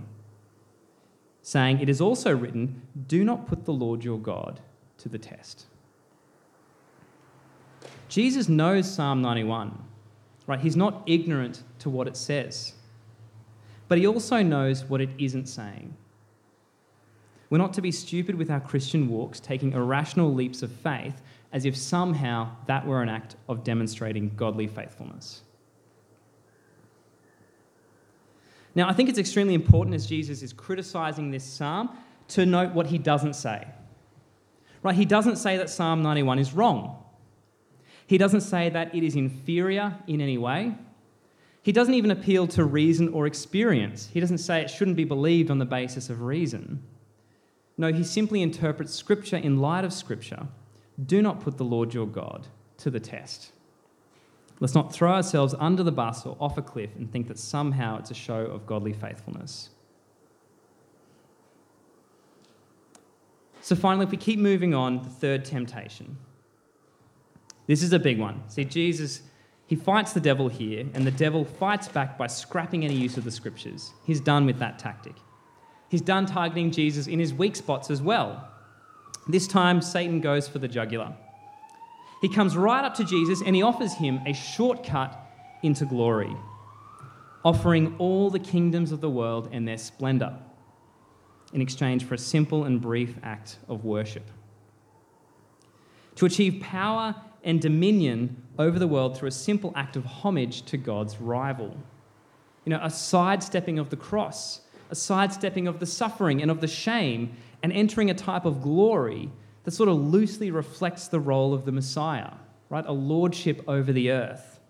saying, 1.42 1.80
It 1.80 1.88
is 1.88 2.00
also 2.00 2.34
written, 2.34 2.82
Do 3.06 3.22
not 3.22 3.46
put 3.46 3.64
the 3.64 3.72
Lord 3.72 4.02
your 4.02 4.18
God 4.18 4.60
to 4.98 5.08
the 5.08 5.18
test. 5.18 5.66
Jesus 8.08 8.48
knows 8.48 8.92
Psalm 8.92 9.22
91, 9.22 9.76
right? 10.46 10.60
He's 10.60 10.76
not 10.76 11.02
ignorant 11.06 11.62
to 11.80 11.90
what 11.90 12.08
it 12.08 12.16
says, 12.16 12.74
but 13.94 14.00
he 14.00 14.08
also 14.08 14.42
knows 14.42 14.84
what 14.86 15.00
it 15.00 15.10
isn't 15.18 15.46
saying. 15.46 15.96
We're 17.48 17.58
not 17.58 17.74
to 17.74 17.80
be 17.80 17.92
stupid 17.92 18.34
with 18.34 18.50
our 18.50 18.58
Christian 18.58 19.08
walks, 19.08 19.38
taking 19.38 19.70
irrational 19.70 20.34
leaps 20.34 20.64
of 20.64 20.72
faith 20.72 21.22
as 21.52 21.64
if 21.64 21.76
somehow 21.76 22.56
that 22.66 22.84
were 22.84 23.02
an 23.02 23.08
act 23.08 23.36
of 23.48 23.62
demonstrating 23.62 24.32
godly 24.34 24.66
faithfulness. 24.66 25.42
Now, 28.74 28.88
I 28.88 28.94
think 28.94 29.08
it's 29.08 29.18
extremely 29.20 29.54
important 29.54 29.94
as 29.94 30.06
Jesus 30.06 30.42
is 30.42 30.52
criticizing 30.52 31.30
this 31.30 31.44
psalm 31.44 31.96
to 32.30 32.44
note 32.44 32.72
what 32.72 32.88
he 32.88 32.98
doesn't 32.98 33.34
say. 33.34 33.64
Right? 34.82 34.96
He 34.96 35.04
doesn't 35.04 35.36
say 35.36 35.56
that 35.58 35.70
Psalm 35.70 36.02
91 36.02 36.40
is 36.40 36.52
wrong. 36.52 37.00
He 38.08 38.18
doesn't 38.18 38.40
say 38.40 38.70
that 38.70 38.92
it 38.92 39.04
is 39.04 39.14
inferior 39.14 39.96
in 40.08 40.20
any 40.20 40.36
way. 40.36 40.74
He 41.64 41.72
doesn't 41.72 41.94
even 41.94 42.10
appeal 42.10 42.46
to 42.48 42.62
reason 42.62 43.08
or 43.08 43.26
experience. 43.26 44.10
He 44.12 44.20
doesn't 44.20 44.38
say 44.38 44.60
it 44.60 44.68
shouldn't 44.68 44.98
be 44.98 45.04
believed 45.04 45.50
on 45.50 45.58
the 45.58 45.64
basis 45.64 46.10
of 46.10 46.20
reason. 46.20 46.82
No, 47.78 47.90
he 47.90 48.04
simply 48.04 48.42
interprets 48.42 48.92
Scripture 48.92 49.38
in 49.38 49.58
light 49.60 49.82
of 49.82 49.94
Scripture. 49.94 50.46
Do 51.06 51.22
not 51.22 51.40
put 51.40 51.56
the 51.56 51.64
Lord 51.64 51.94
your 51.94 52.06
God 52.06 52.48
to 52.76 52.90
the 52.90 53.00
test. 53.00 53.52
Let's 54.60 54.74
not 54.74 54.92
throw 54.92 55.12
ourselves 55.12 55.54
under 55.58 55.82
the 55.82 55.90
bus 55.90 56.26
or 56.26 56.36
off 56.38 56.58
a 56.58 56.62
cliff 56.62 56.90
and 56.98 57.10
think 57.10 57.28
that 57.28 57.38
somehow 57.38 57.98
it's 57.98 58.10
a 58.10 58.14
show 58.14 58.42
of 58.42 58.66
godly 58.66 58.92
faithfulness. 58.92 59.70
So, 63.62 63.74
finally, 63.74 64.04
if 64.04 64.10
we 64.10 64.18
keep 64.18 64.38
moving 64.38 64.74
on, 64.74 65.02
the 65.02 65.08
third 65.08 65.46
temptation. 65.46 66.18
This 67.66 67.82
is 67.82 67.94
a 67.94 67.98
big 67.98 68.20
one. 68.20 68.42
See, 68.48 68.66
Jesus, 68.66 69.22
he 69.66 69.76
fights 69.76 70.12
the 70.12 70.20
devil 70.20 70.48
here, 70.48 70.86
and 70.92 71.06
the 71.06 71.10
devil 71.10 71.44
fights 71.44 71.88
back 71.88 72.18
by 72.18 72.26
scrapping 72.26 72.84
any 72.84 72.94
use 72.94 73.16
of 73.16 73.24
the 73.24 73.30
scriptures. 73.30 73.92
He's 74.04 74.20
done 74.20 74.44
with 74.44 74.58
that 74.58 74.78
tactic. 74.78 75.14
He's 75.88 76.02
done 76.02 76.26
targeting 76.26 76.70
Jesus 76.70 77.06
in 77.06 77.18
his 77.18 77.32
weak 77.32 77.56
spots 77.56 77.90
as 77.90 78.02
well. 78.02 78.48
This 79.26 79.46
time, 79.46 79.80
Satan 79.80 80.20
goes 80.20 80.48
for 80.48 80.58
the 80.58 80.68
jugular. 80.68 81.14
He 82.20 82.28
comes 82.28 82.56
right 82.56 82.84
up 82.84 82.94
to 82.96 83.04
Jesus 83.04 83.42
and 83.44 83.54
he 83.54 83.62
offers 83.62 83.94
him 83.94 84.20
a 84.26 84.32
shortcut 84.32 85.18
into 85.62 85.84
glory, 85.84 86.34
offering 87.44 87.96
all 87.98 88.30
the 88.30 88.38
kingdoms 88.38 88.92
of 88.92 89.00
the 89.00 89.10
world 89.10 89.48
and 89.52 89.66
their 89.66 89.78
splendor 89.78 90.36
in 91.52 91.60
exchange 91.60 92.04
for 92.04 92.14
a 92.14 92.18
simple 92.18 92.64
and 92.64 92.80
brief 92.80 93.16
act 93.22 93.58
of 93.68 93.84
worship. 93.84 94.30
To 96.16 96.26
achieve 96.26 96.60
power 96.60 97.14
and 97.44 97.60
dominion 97.60 98.42
over 98.58 98.78
the 98.78 98.86
world 98.86 99.16
through 99.16 99.28
a 99.28 99.32
simple 99.32 99.72
act 99.76 99.96
of 99.96 100.04
homage 100.04 100.62
to 100.62 100.76
God's 100.76 101.20
rival. 101.20 101.76
You 102.64 102.70
know, 102.70 102.80
a 102.82 102.90
sidestepping 102.90 103.78
of 103.78 103.90
the 103.90 103.96
cross, 103.96 104.62
a 104.90 104.94
sidestepping 104.94 105.68
of 105.68 105.78
the 105.78 105.86
suffering 105.86 106.40
and 106.40 106.50
of 106.50 106.60
the 106.60 106.66
shame, 106.66 107.36
and 107.62 107.72
entering 107.72 108.10
a 108.10 108.14
type 108.14 108.44
of 108.44 108.62
glory 108.62 109.30
that 109.64 109.70
sort 109.72 109.88
of 109.88 109.96
loosely 109.96 110.50
reflects 110.50 111.08
the 111.08 111.20
role 111.20 111.54
of 111.54 111.64
the 111.64 111.72
Messiah, 111.72 112.32
right? 112.68 112.84
A 112.86 112.92
lordship 112.92 113.62
over 113.68 113.92
the 113.92 114.10
earth, 114.10 114.60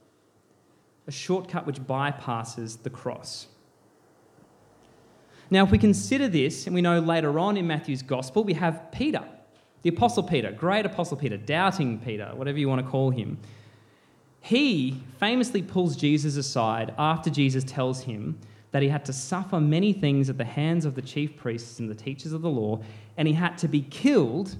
a 1.06 1.12
shortcut 1.12 1.66
which 1.66 1.80
bypasses 1.80 2.82
the 2.82 2.90
cross. 2.90 3.48
Now, 5.50 5.64
if 5.64 5.70
we 5.70 5.78
consider 5.78 6.26
this, 6.26 6.66
and 6.66 6.74
we 6.74 6.82
know 6.82 6.98
later 7.00 7.38
on 7.38 7.56
in 7.56 7.66
Matthew's 7.66 8.02
gospel, 8.02 8.44
we 8.44 8.54
have 8.54 8.90
Peter 8.90 9.24
the 9.84 9.90
Apostle 9.90 10.22
Peter, 10.22 10.50
great 10.50 10.86
Apostle 10.86 11.18
Peter, 11.18 11.36
doubting 11.36 11.98
Peter, 11.98 12.30
whatever 12.34 12.58
you 12.58 12.70
want 12.70 12.82
to 12.84 12.90
call 12.90 13.10
him, 13.10 13.36
he 14.40 15.02
famously 15.20 15.62
pulls 15.62 15.94
Jesus 15.94 16.36
aside 16.36 16.94
after 16.96 17.28
Jesus 17.28 17.64
tells 17.64 18.02
him 18.02 18.38
that 18.70 18.82
he 18.82 18.88
had 18.88 19.04
to 19.04 19.12
suffer 19.12 19.60
many 19.60 19.92
things 19.92 20.30
at 20.30 20.38
the 20.38 20.44
hands 20.44 20.86
of 20.86 20.94
the 20.94 21.02
chief 21.02 21.36
priests 21.36 21.80
and 21.80 21.90
the 21.90 21.94
teachers 21.94 22.32
of 22.32 22.40
the 22.40 22.48
law, 22.48 22.80
and 23.18 23.28
he 23.28 23.34
had 23.34 23.58
to 23.58 23.68
be 23.68 23.82
killed 23.82 24.56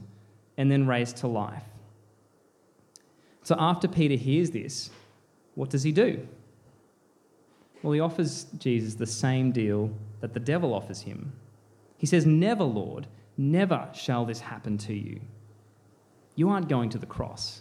and 0.59 0.71
then 0.71 0.87
raised 0.87 1.17
to 1.17 1.27
life. 1.27 1.65
So 3.45 3.57
after 3.59 3.89
Peter 3.89 4.17
hears 4.17 4.51
this, 4.51 4.91
what 5.55 5.71
does 5.71 5.85
he 5.85 5.93
do? 5.93 6.29
Well, 7.83 7.95
he 7.95 8.01
offers 8.01 8.45
Jesus 8.59 8.95
the 8.95 9.07
same 9.07 9.53
deal 9.53 9.91
that 10.21 10.35
the 10.35 10.41
devil 10.41 10.75
offers 10.75 11.01
him. 11.01 11.33
He 11.97 12.07
says, 12.07 12.27
Never, 12.27 12.65
Lord, 12.65 13.07
Never 13.37 13.89
shall 13.93 14.25
this 14.25 14.41
happen 14.41 14.79
to 14.79 14.95
you. 14.95 15.21
You 16.37 16.51
aren't 16.51 16.69
going 16.69 16.91
to 16.91 16.99
the 16.99 17.07
cross. 17.07 17.61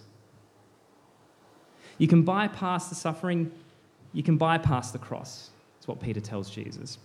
You 1.98 2.08
can 2.08 2.24
bypass 2.24 2.90
the 2.90 2.96
suffering, 2.96 3.52
you 4.14 4.24
can 4.24 4.38
bypass 4.38 4.92
the 4.92 5.00
cross. 5.00 5.50
That's 5.76 5.88
what 5.88 6.00
Peter 6.00 6.20
tells 6.20 6.50
Jesus. 6.50 6.98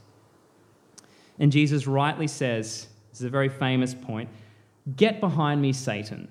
And 1.38 1.52
Jesus 1.52 1.86
rightly 1.86 2.26
says, 2.26 2.88
this 3.10 3.20
is 3.20 3.26
a 3.26 3.30
very 3.30 3.48
famous 3.48 3.94
point 3.94 4.28
Get 4.96 5.20
behind 5.20 5.60
me, 5.60 5.72
Satan. 5.72 6.28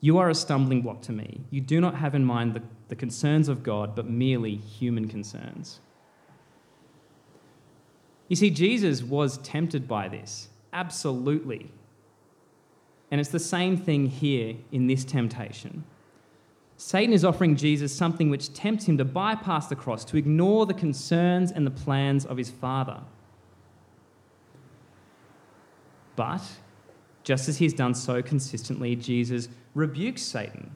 You 0.00 0.16
are 0.18 0.30
a 0.30 0.34
stumbling 0.34 0.80
block 0.80 1.02
to 1.02 1.12
me. 1.12 1.42
You 1.50 1.60
do 1.60 1.80
not 1.80 1.94
have 1.94 2.14
in 2.14 2.24
mind 2.24 2.54
the, 2.54 2.62
the 2.88 2.96
concerns 2.96 3.48
of 3.48 3.62
God, 3.62 3.94
but 3.94 4.08
merely 4.08 4.56
human 4.56 5.06
concerns. 5.08 5.80
You 8.28 8.36
see, 8.36 8.48
Jesus 8.50 9.02
was 9.02 9.38
tempted 9.38 9.86
by 9.86 10.08
this. 10.08 10.48
Absolutely. 10.72 11.70
And 13.10 13.20
it's 13.20 13.30
the 13.30 13.38
same 13.38 13.76
thing 13.76 14.06
here 14.06 14.56
in 14.70 14.86
this 14.86 15.04
temptation. 15.04 15.84
Satan 16.76 17.12
is 17.12 17.24
offering 17.24 17.56
Jesus 17.56 17.94
something 17.94 18.30
which 18.30 18.54
tempts 18.54 18.86
him 18.86 18.96
to 18.98 19.04
bypass 19.04 19.66
the 19.66 19.76
cross, 19.76 20.04
to 20.06 20.16
ignore 20.16 20.64
the 20.64 20.74
concerns 20.74 21.52
and 21.52 21.66
the 21.66 21.70
plans 21.70 22.24
of 22.24 22.36
his 22.36 22.50
Father. 22.50 23.00
But, 26.16 26.42
just 27.22 27.48
as 27.48 27.58
he's 27.58 27.74
done 27.74 27.94
so 27.94 28.22
consistently, 28.22 28.96
Jesus 28.96 29.48
rebukes 29.74 30.22
Satan. 30.22 30.70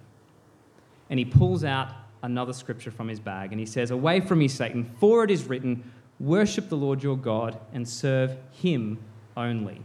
And 1.08 1.18
he 1.18 1.24
pulls 1.24 1.64
out 1.64 1.88
another 2.22 2.52
scripture 2.52 2.90
from 2.90 3.08
his 3.08 3.20
bag 3.20 3.52
and 3.52 3.60
he 3.60 3.66
says, 3.66 3.90
Away 3.90 4.20
from 4.20 4.40
me, 4.40 4.48
Satan, 4.48 4.90
for 4.98 5.24
it 5.24 5.30
is 5.30 5.44
written, 5.44 5.90
Worship 6.20 6.68
the 6.68 6.76
Lord 6.76 7.02
your 7.02 7.16
God 7.16 7.58
and 7.72 7.88
serve 7.88 8.36
him 8.52 8.98
only. 9.36 9.82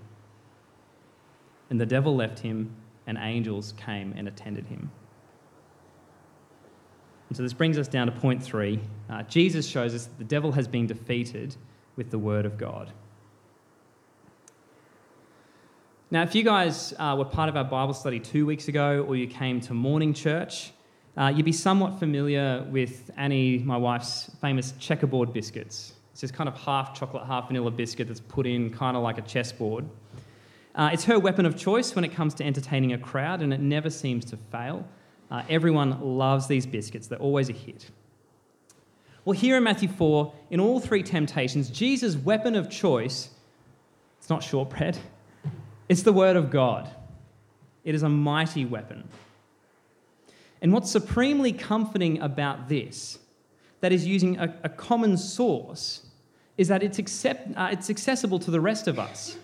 And 1.70 1.80
the 1.80 1.86
devil 1.86 2.16
left 2.16 2.40
him, 2.40 2.76
and 3.06 3.18
angels 3.20 3.74
came 3.78 4.14
and 4.18 4.28
attended 4.28 4.66
him. 4.68 4.92
And 7.30 7.38
so 7.38 7.44
this 7.44 7.54
brings 7.54 7.78
us 7.78 7.88
down 7.88 8.08
to 8.08 8.12
point 8.12 8.42
three. 8.42 8.80
Uh, 9.10 9.24
Jesus 9.24 9.68
shows 9.68 9.94
us 9.94 10.06
that 10.06 10.18
the 10.18 10.24
devil 10.24 10.52
has 10.54 10.68
been 10.68 10.88
defeated 10.88 11.56
with 11.96 12.10
the 12.10 12.18
word 12.18 12.46
of 12.46 12.58
God. 12.58 12.92
Now, 16.12 16.24
if 16.24 16.34
you 16.34 16.44
guys 16.44 16.92
uh, 16.98 17.16
were 17.16 17.26
part 17.26 17.50
of 17.50 17.56
our 17.56 17.64
Bible 17.64 17.94
study 17.94 18.20
two 18.20 18.48
weeks 18.48 18.68
ago 18.68 19.06
or 19.08 19.16
you 19.16 19.28
came 19.28 19.62
to 19.62 19.76
morning 19.76 20.16
church, 20.16 20.72
uh, 21.16 21.32
you'd 21.36 21.46
be 21.46 21.52
somewhat 21.52 22.00
familiar 22.00 22.66
with 22.72 23.12
Annie, 23.16 23.60
my 23.60 23.78
wife's 23.78 24.32
famous 24.42 24.74
checkerboard 24.80 25.34
biscuits. 25.34 25.94
It's 26.20 26.22
this 26.30 26.32
kind 26.32 26.50
of 26.50 26.58
half 26.58 27.00
chocolate, 27.00 27.26
half 27.26 27.48
vanilla 27.48 27.72
biscuit 27.72 28.10
that's 28.10 28.20
put 28.20 28.46
in 28.46 28.72
kind 28.72 28.98
of 28.98 29.04
like 29.04 29.18
a 29.18 29.22
chessboard. 29.22 29.86
Uh, 30.76 30.90
it's 30.92 31.06
her 31.06 31.18
weapon 31.18 31.46
of 31.46 31.56
choice 31.56 31.96
when 31.96 32.04
it 32.04 32.10
comes 32.10 32.34
to 32.34 32.44
entertaining 32.44 32.92
a 32.92 32.98
crowd, 32.98 33.42
and 33.42 33.54
it 33.54 33.62
never 33.62 33.90
seems 33.90 34.26
to 34.26 34.36
fail. 34.36 34.86
Uh, 35.32 35.44
everyone 35.48 35.98
loves 36.02 36.46
these 36.48 36.66
biscuits, 36.66 37.08
they're 37.08 37.20
always 37.20 37.48
a 37.48 37.54
hit. 37.54 37.90
Well, 39.24 39.32
here 39.32 39.56
in 39.56 39.64
Matthew 39.64 39.88
4, 39.88 40.34
in 40.50 40.60
all 40.60 40.82
three 40.82 41.04
temptations, 41.04 41.70
Jesus' 41.70 42.18
weapon 42.18 42.54
of 42.54 42.70
choice, 42.70 43.30
it's 44.18 44.30
not 44.30 44.44
shortbread, 44.44 44.98
it's 45.88 46.02
the 46.04 46.12
Word 46.12 46.36
of 46.36 46.50
God. 46.50 46.90
It 47.86 47.96
is 47.96 48.04
a 48.04 48.10
mighty 48.10 48.66
weapon. 48.66 49.08
And 50.62 50.74
what's 50.74 50.92
supremely 50.92 51.54
comforting 51.54 52.20
about 52.20 52.68
this, 52.68 53.20
that 53.80 53.94
is 53.94 54.06
using 54.06 54.38
a, 54.38 54.54
a 54.66 54.68
common 54.68 55.16
source, 55.16 56.08
is 56.60 56.68
that 56.68 56.84
it's, 56.84 57.00
accept, 57.00 57.48
uh, 57.56 57.70
it's 57.72 57.90
accessible 57.90 58.38
to 58.38 58.52
the 58.52 58.60
rest 58.60 58.90
of 58.90 59.00
us. 59.00 59.38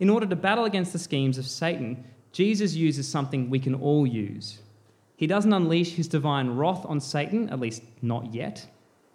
In 0.00 0.10
order 0.10 0.26
to 0.26 0.34
battle 0.34 0.64
against 0.64 0.92
the 0.92 0.98
schemes 0.98 1.38
of 1.38 1.46
Satan, 1.46 2.04
Jesus 2.32 2.74
uses 2.74 3.06
something 3.06 3.48
we 3.48 3.60
can 3.60 3.76
all 3.76 4.04
use. 4.04 4.58
He 5.14 5.28
doesn't 5.28 5.52
unleash 5.52 5.92
his 5.92 6.08
divine 6.08 6.56
wrath 6.56 6.84
on 6.86 6.98
Satan, 6.98 7.50
at 7.50 7.60
least 7.60 7.84
not 8.02 8.34
yet. 8.34 8.66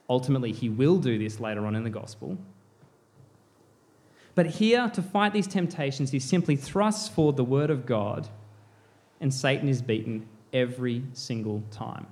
Ultimately, 0.10 0.54
he 0.54 0.70
will 0.70 0.98
do 0.98 1.20
this 1.20 1.42
later 1.42 1.66
on 1.66 1.76
in 1.76 1.84
the 1.84 1.90
gospel. 1.90 2.38
But 4.34 4.46
here, 4.46 4.90
to 4.94 5.02
fight 5.02 5.34
these 5.34 5.48
temptations, 5.48 6.12
he 6.12 6.20
simply 6.20 6.56
thrusts 6.56 7.10
forward 7.10 7.36
the 7.36 7.44
word 7.44 7.70
of 7.70 7.86
God, 7.86 8.30
and 9.20 9.34
Satan 9.34 9.68
is 9.68 9.82
beaten 9.82 10.26
every 10.54 11.04
single 11.12 11.64
time. 11.70 12.08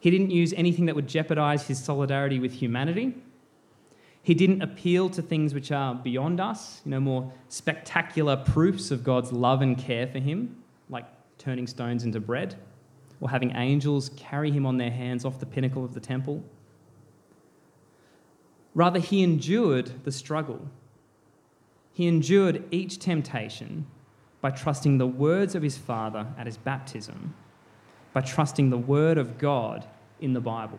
He 0.00 0.10
didn't 0.10 0.30
use 0.30 0.52
anything 0.54 0.86
that 0.86 0.96
would 0.96 1.06
jeopardize 1.06 1.66
his 1.66 1.82
solidarity 1.82 2.38
with 2.38 2.52
humanity. 2.52 3.14
He 4.22 4.34
didn't 4.34 4.62
appeal 4.62 5.10
to 5.10 5.22
things 5.22 5.54
which 5.54 5.70
are 5.70 5.94
beyond 5.94 6.40
us, 6.40 6.80
you 6.84 6.90
know, 6.90 7.00
more 7.00 7.32
spectacular 7.48 8.36
proofs 8.36 8.90
of 8.90 9.04
God's 9.04 9.32
love 9.32 9.62
and 9.62 9.78
care 9.78 10.06
for 10.06 10.18
him, 10.18 10.62
like 10.88 11.06
turning 11.38 11.66
stones 11.66 12.04
into 12.04 12.20
bread, 12.20 12.56
or 13.20 13.30
having 13.30 13.54
angels 13.56 14.10
carry 14.16 14.50
him 14.50 14.66
on 14.66 14.78
their 14.78 14.90
hands 14.90 15.24
off 15.24 15.38
the 15.38 15.46
pinnacle 15.46 15.84
of 15.84 15.94
the 15.94 16.00
temple. 16.00 16.42
Rather, 18.74 19.00
he 19.00 19.22
endured 19.22 20.04
the 20.04 20.12
struggle. 20.12 20.68
He 21.92 22.06
endured 22.06 22.64
each 22.70 22.98
temptation 22.98 23.86
by 24.40 24.50
trusting 24.50 24.98
the 24.98 25.06
words 25.06 25.54
of 25.54 25.62
his 25.62 25.76
Father 25.76 26.26
at 26.38 26.46
his 26.46 26.56
baptism, 26.56 27.34
by 28.12 28.20
trusting 28.20 28.70
the 28.70 28.78
Word 28.78 29.18
of 29.18 29.38
God 29.38 29.86
in 30.20 30.32
the 30.32 30.40
Bible. 30.40 30.78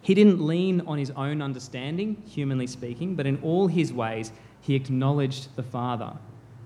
He 0.00 0.14
didn't 0.14 0.40
lean 0.40 0.80
on 0.82 0.98
his 0.98 1.10
own 1.10 1.42
understanding, 1.42 2.22
humanly 2.26 2.66
speaking, 2.66 3.14
but 3.14 3.26
in 3.26 3.40
all 3.42 3.66
his 3.66 3.92
ways, 3.92 4.32
he 4.60 4.74
acknowledged 4.74 5.54
the 5.56 5.62
Father. 5.62 6.12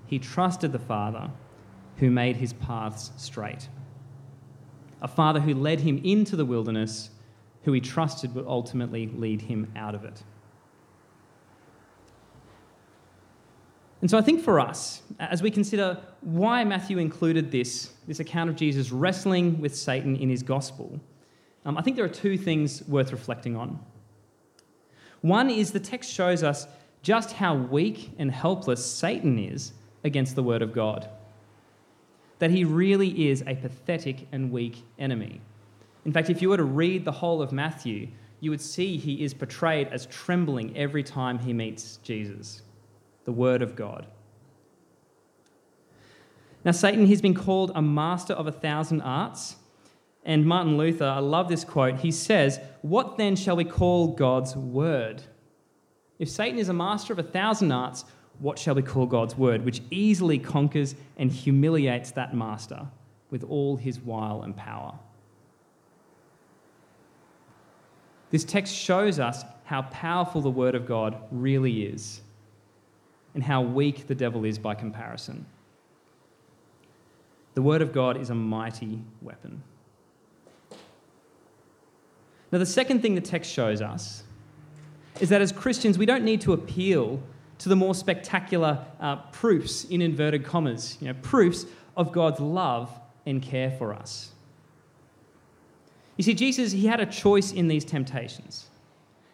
He 0.07 0.19
trusted 0.19 0.71
the 0.71 0.79
Father 0.79 1.31
who 1.97 2.09
made 2.09 2.37
his 2.37 2.53
paths 2.53 3.11
straight. 3.17 3.67
A 5.01 5.07
Father 5.07 5.39
who 5.39 5.53
led 5.53 5.81
him 5.81 5.99
into 6.03 6.35
the 6.35 6.45
wilderness, 6.45 7.09
who 7.63 7.73
he 7.73 7.81
trusted 7.81 8.33
would 8.35 8.47
ultimately 8.47 9.07
lead 9.07 9.41
him 9.41 9.71
out 9.75 9.95
of 9.95 10.05
it. 10.05 10.23
And 14.03 14.11
so 14.11 14.17
I 14.17 14.21
think 14.21 14.41
for 14.41 14.59
us, 14.59 15.01
as 15.17 15.41
we 15.41 15.49
consider 15.49 15.97
why 16.19 16.65
Matthew 16.65 16.97
included 16.97 17.51
this, 17.51 17.93
this 18.05 18.19
account 18.19 18.49
of 18.49 18.57
Jesus 18.57 18.91
wrestling 18.91 19.61
with 19.61 19.73
Satan 19.73 20.17
in 20.17 20.29
his 20.29 20.43
gospel, 20.43 20.99
um, 21.63 21.77
I 21.77 21.81
think 21.83 21.95
there 21.95 22.03
are 22.03 22.09
two 22.09 22.37
things 22.37 22.85
worth 22.89 23.13
reflecting 23.13 23.55
on. 23.55 23.79
One 25.21 25.49
is 25.49 25.71
the 25.71 25.79
text 25.79 26.11
shows 26.11 26.43
us 26.43 26.67
just 27.01 27.31
how 27.31 27.55
weak 27.55 28.11
and 28.19 28.29
helpless 28.29 28.85
Satan 28.85 29.39
is 29.39 29.71
against 30.03 30.35
the 30.35 30.43
word 30.43 30.61
of 30.61 30.73
God. 30.73 31.07
That 32.39 32.51
he 32.51 32.65
really 32.65 33.29
is 33.29 33.41
a 33.47 33.55
pathetic 33.55 34.27
and 34.33 34.51
weak 34.51 34.83
enemy. 34.99 35.39
In 36.03 36.11
fact, 36.11 36.29
if 36.29 36.41
you 36.41 36.49
were 36.49 36.57
to 36.57 36.65
read 36.65 37.05
the 37.05 37.13
whole 37.13 37.41
of 37.41 37.53
Matthew, 37.53 38.09
you 38.41 38.51
would 38.51 38.59
see 38.59 38.97
he 38.97 39.23
is 39.23 39.33
portrayed 39.33 39.87
as 39.93 40.07
trembling 40.07 40.75
every 40.75 41.03
time 41.03 41.39
he 41.39 41.53
meets 41.53 41.99
Jesus 42.03 42.63
the 43.25 43.31
Word 43.31 43.61
of 43.61 43.75
God. 43.75 44.07
Now, 46.65 46.71
Satan, 46.71 47.05
he's 47.05 47.21
been 47.21 47.33
called 47.33 47.71
a 47.75 47.81
master 47.81 48.33
of 48.33 48.47
a 48.47 48.51
thousand 48.51 49.01
arts. 49.01 49.57
And 50.25 50.45
Martin 50.45 50.77
Luther, 50.77 51.05
I 51.05 51.19
love 51.19 51.49
this 51.49 51.65
quote. 51.65 51.99
He 51.99 52.11
says, 52.11 52.59
What 52.81 53.17
then 53.17 53.35
shall 53.35 53.57
we 53.57 53.65
call 53.65 54.07
God's 54.07 54.55
word? 54.55 55.23
If 56.19 56.29
Satan 56.29 56.57
is 56.57 56.69
a 56.69 56.73
master 56.73 57.11
of 57.11 57.19
a 57.19 57.23
thousand 57.23 57.71
arts, 57.73 58.05
what 58.39 58.57
shall 58.57 58.75
we 58.75 58.81
call 58.81 59.05
God's 59.05 59.37
word, 59.37 59.65
which 59.65 59.81
easily 59.91 60.39
conquers 60.39 60.95
and 61.17 61.31
humiliates 61.31 62.11
that 62.11 62.33
master 62.33 62.87
with 63.29 63.43
all 63.43 63.75
his 63.75 63.99
wile 63.99 64.43
and 64.43 64.55
power? 64.55 64.97
This 68.31 68.45
text 68.45 68.73
shows 68.73 69.19
us 69.19 69.43
how 69.65 69.83
powerful 69.83 70.41
the 70.41 70.49
word 70.49 70.75
of 70.75 70.87
God 70.87 71.17
really 71.29 71.83
is 71.83 72.21
and 73.33 73.43
how 73.43 73.61
weak 73.61 74.07
the 74.07 74.15
devil 74.15 74.45
is 74.45 74.59
by 74.59 74.75
comparison. 74.75 75.45
The 77.55 77.61
Word 77.61 77.81
of 77.81 77.91
God 77.91 78.17
is 78.17 78.29
a 78.29 78.35
mighty 78.35 78.99
weapon. 79.21 79.63
Now, 82.51 82.59
the 82.59 82.65
second 82.65 83.01
thing 83.01 83.15
the 83.15 83.21
text 83.21 83.51
shows 83.51 83.81
us 83.81 84.23
is 85.19 85.29
that 85.29 85.41
as 85.41 85.51
Christians, 85.51 85.97
we 85.97 86.05
don't 86.05 86.23
need 86.23 86.41
to 86.41 86.53
appeal 86.53 87.21
to 87.59 87.69
the 87.69 87.75
more 87.75 87.95
spectacular 87.95 88.85
uh, 88.99 89.17
proofs, 89.31 89.85
in 89.85 90.01
inverted 90.01 90.43
commas, 90.43 90.97
you 90.99 91.07
know, 91.07 91.13
proofs 91.21 91.65
of 91.95 92.11
God's 92.11 92.39
love 92.39 92.91
and 93.25 93.41
care 93.41 93.71
for 93.71 93.93
us. 93.93 94.31
You 96.17 96.23
see, 96.23 96.33
Jesus, 96.33 96.71
he 96.71 96.85
had 96.87 96.99
a 96.99 97.05
choice 97.05 97.51
in 97.51 97.67
these 97.67 97.85
temptations. 97.85 98.67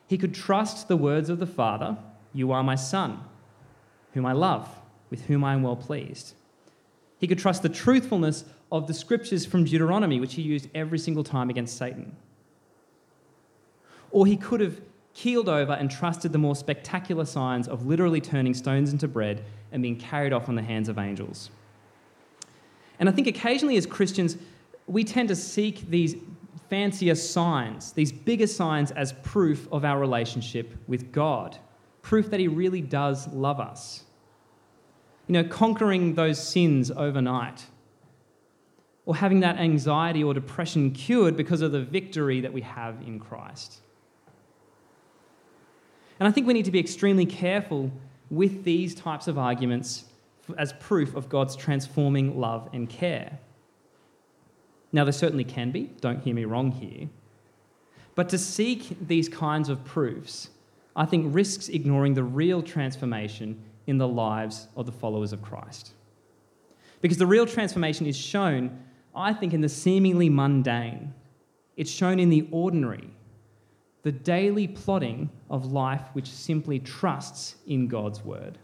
He 0.08 0.18
could 0.18 0.34
trust 0.34 0.88
the 0.88 0.98
words 0.98 1.30
of 1.30 1.40
the 1.40 1.48
Father, 1.48 1.98
You 2.34 2.52
are 2.52 2.64
my 2.64 2.76
Son 2.76 3.20
whom 4.20 4.26
I 4.26 4.34
love, 4.34 4.68
with 5.10 5.26
whom 5.28 5.46
I 5.46 5.54
am 5.54 5.64
well 5.64 5.78
pleased. 5.78 6.34
He 7.20 7.28
could 7.28 7.40
trust 7.40 7.64
the 7.64 7.70
truthfulness 7.70 8.44
of 8.70 8.86
the 8.86 8.94
scriptures 8.94 9.46
from 9.46 9.64
Deuteronomy, 9.64 10.20
which 10.20 10.34
he 10.34 10.42
used 10.42 10.68
every 10.76 11.00
single 11.00 11.24
time 11.24 11.50
against 11.50 11.78
Satan. 11.78 12.18
Or 14.12 14.26
he 14.26 14.36
could 14.36 14.60
have 14.60 14.82
keeled 15.14 15.48
over 15.48 15.72
and 15.72 15.90
trusted 15.90 16.34
the 16.34 16.38
more 16.38 16.56
spectacular 16.56 17.24
signs 17.24 17.70
of 17.70 17.86
literally 17.86 18.20
turning 18.20 18.54
stones 18.54 18.92
into 18.92 19.08
bread 19.08 19.42
and 19.72 19.82
being 19.82 19.96
carried 19.96 20.34
off 20.34 20.50
on 20.50 20.56
the 20.56 20.62
hands 20.62 20.90
of 20.90 20.98
angels. 20.98 21.50
And 23.00 23.08
I 23.08 23.14
think 23.14 23.28
occasionally 23.28 23.78
as 23.78 23.86
Christians, 23.86 24.38
we 24.86 25.06
tend 25.06 25.30
to 25.30 25.36
seek 25.36 25.90
these 25.90 26.16
fancier 26.70 27.16
signs, 27.16 27.94
these 27.94 28.12
bigger 28.12 28.48
signs, 28.48 28.92
as 28.92 29.14
proof 29.24 29.68
of 29.72 29.86
our 29.86 29.98
relationship 29.98 30.76
with 30.88 31.14
God 31.14 31.58
proof 32.02 32.30
that 32.32 32.40
He 32.40 32.48
really 32.48 32.82
does 32.82 33.28
love 33.28 33.60
us. 33.60 34.04
You 35.30 35.34
know, 35.34 35.44
conquering 35.44 36.16
those 36.16 36.46
sins 36.46 36.90
overnight, 36.90 37.68
or 39.06 39.16
having 39.16 39.42
that 39.42 39.60
anxiety 39.60 40.24
or 40.24 40.34
depression 40.34 40.90
cured 40.90 41.38
because 41.38 41.62
of 41.62 41.72
the 41.72 41.82
victory 41.82 42.42
that 42.42 42.52
we 42.52 42.62
have 42.62 42.96
in 43.06 43.20
Christ. 43.20 43.78
And 46.20 46.28
I 46.28 46.32
think 46.32 46.48
we 46.48 46.54
need 46.54 46.66
to 46.66 46.72
be 46.72 46.80
extremely 46.80 47.28
careful 47.28 47.92
with 48.32 48.64
these 48.64 48.96
types 48.96 49.28
of 49.28 49.38
arguments 49.38 50.06
as 50.58 50.74
proof 50.74 51.16
of 51.16 51.30
God's 51.30 51.56
transforming 51.56 52.40
love 52.40 52.68
and 52.74 52.90
care. 52.90 53.38
Now, 54.92 55.04
there 55.04 55.14
certainly 55.14 55.44
can 55.44 55.70
be, 55.70 55.92
don't 56.02 56.24
hear 56.24 56.34
me 56.34 56.46
wrong 56.46 56.72
here. 56.72 57.08
But 58.16 58.30
to 58.30 58.40
seek 58.40 59.08
these 59.08 59.30
kinds 59.30 59.70
of 59.70 59.86
proofs 59.86 60.50
I 60.96 61.06
think 61.06 61.34
risks 61.34 61.70
ignoring 61.70 62.16
the 62.16 62.24
real 62.24 62.62
transformation 62.62 63.64
in 63.90 63.98
the 63.98 64.08
lives 64.08 64.68
of 64.76 64.86
the 64.86 64.92
followers 64.92 65.34
of 65.34 65.42
Christ. 65.42 65.94
Because 67.02 67.18
the 67.18 67.26
real 67.26 67.48
transformation 67.48 68.06
is 68.06 68.16
shown, 68.16 68.84
I 69.16 69.34
think, 69.34 69.52
in 69.52 69.62
the 69.62 69.70
seemingly 69.70 70.30
mundane. 70.30 71.14
It's 71.76 71.90
shown 71.90 72.20
in 72.20 72.30
the 72.30 72.48
ordinary, 72.52 73.10
the 74.04 74.12
daily 74.12 74.68
plodding 74.68 75.32
of 75.50 75.72
life 75.72 76.04
which 76.14 76.30
simply 76.30 76.78
trusts 76.78 77.56
in 77.66 77.88
God's 77.88 78.24
word. 78.24 78.60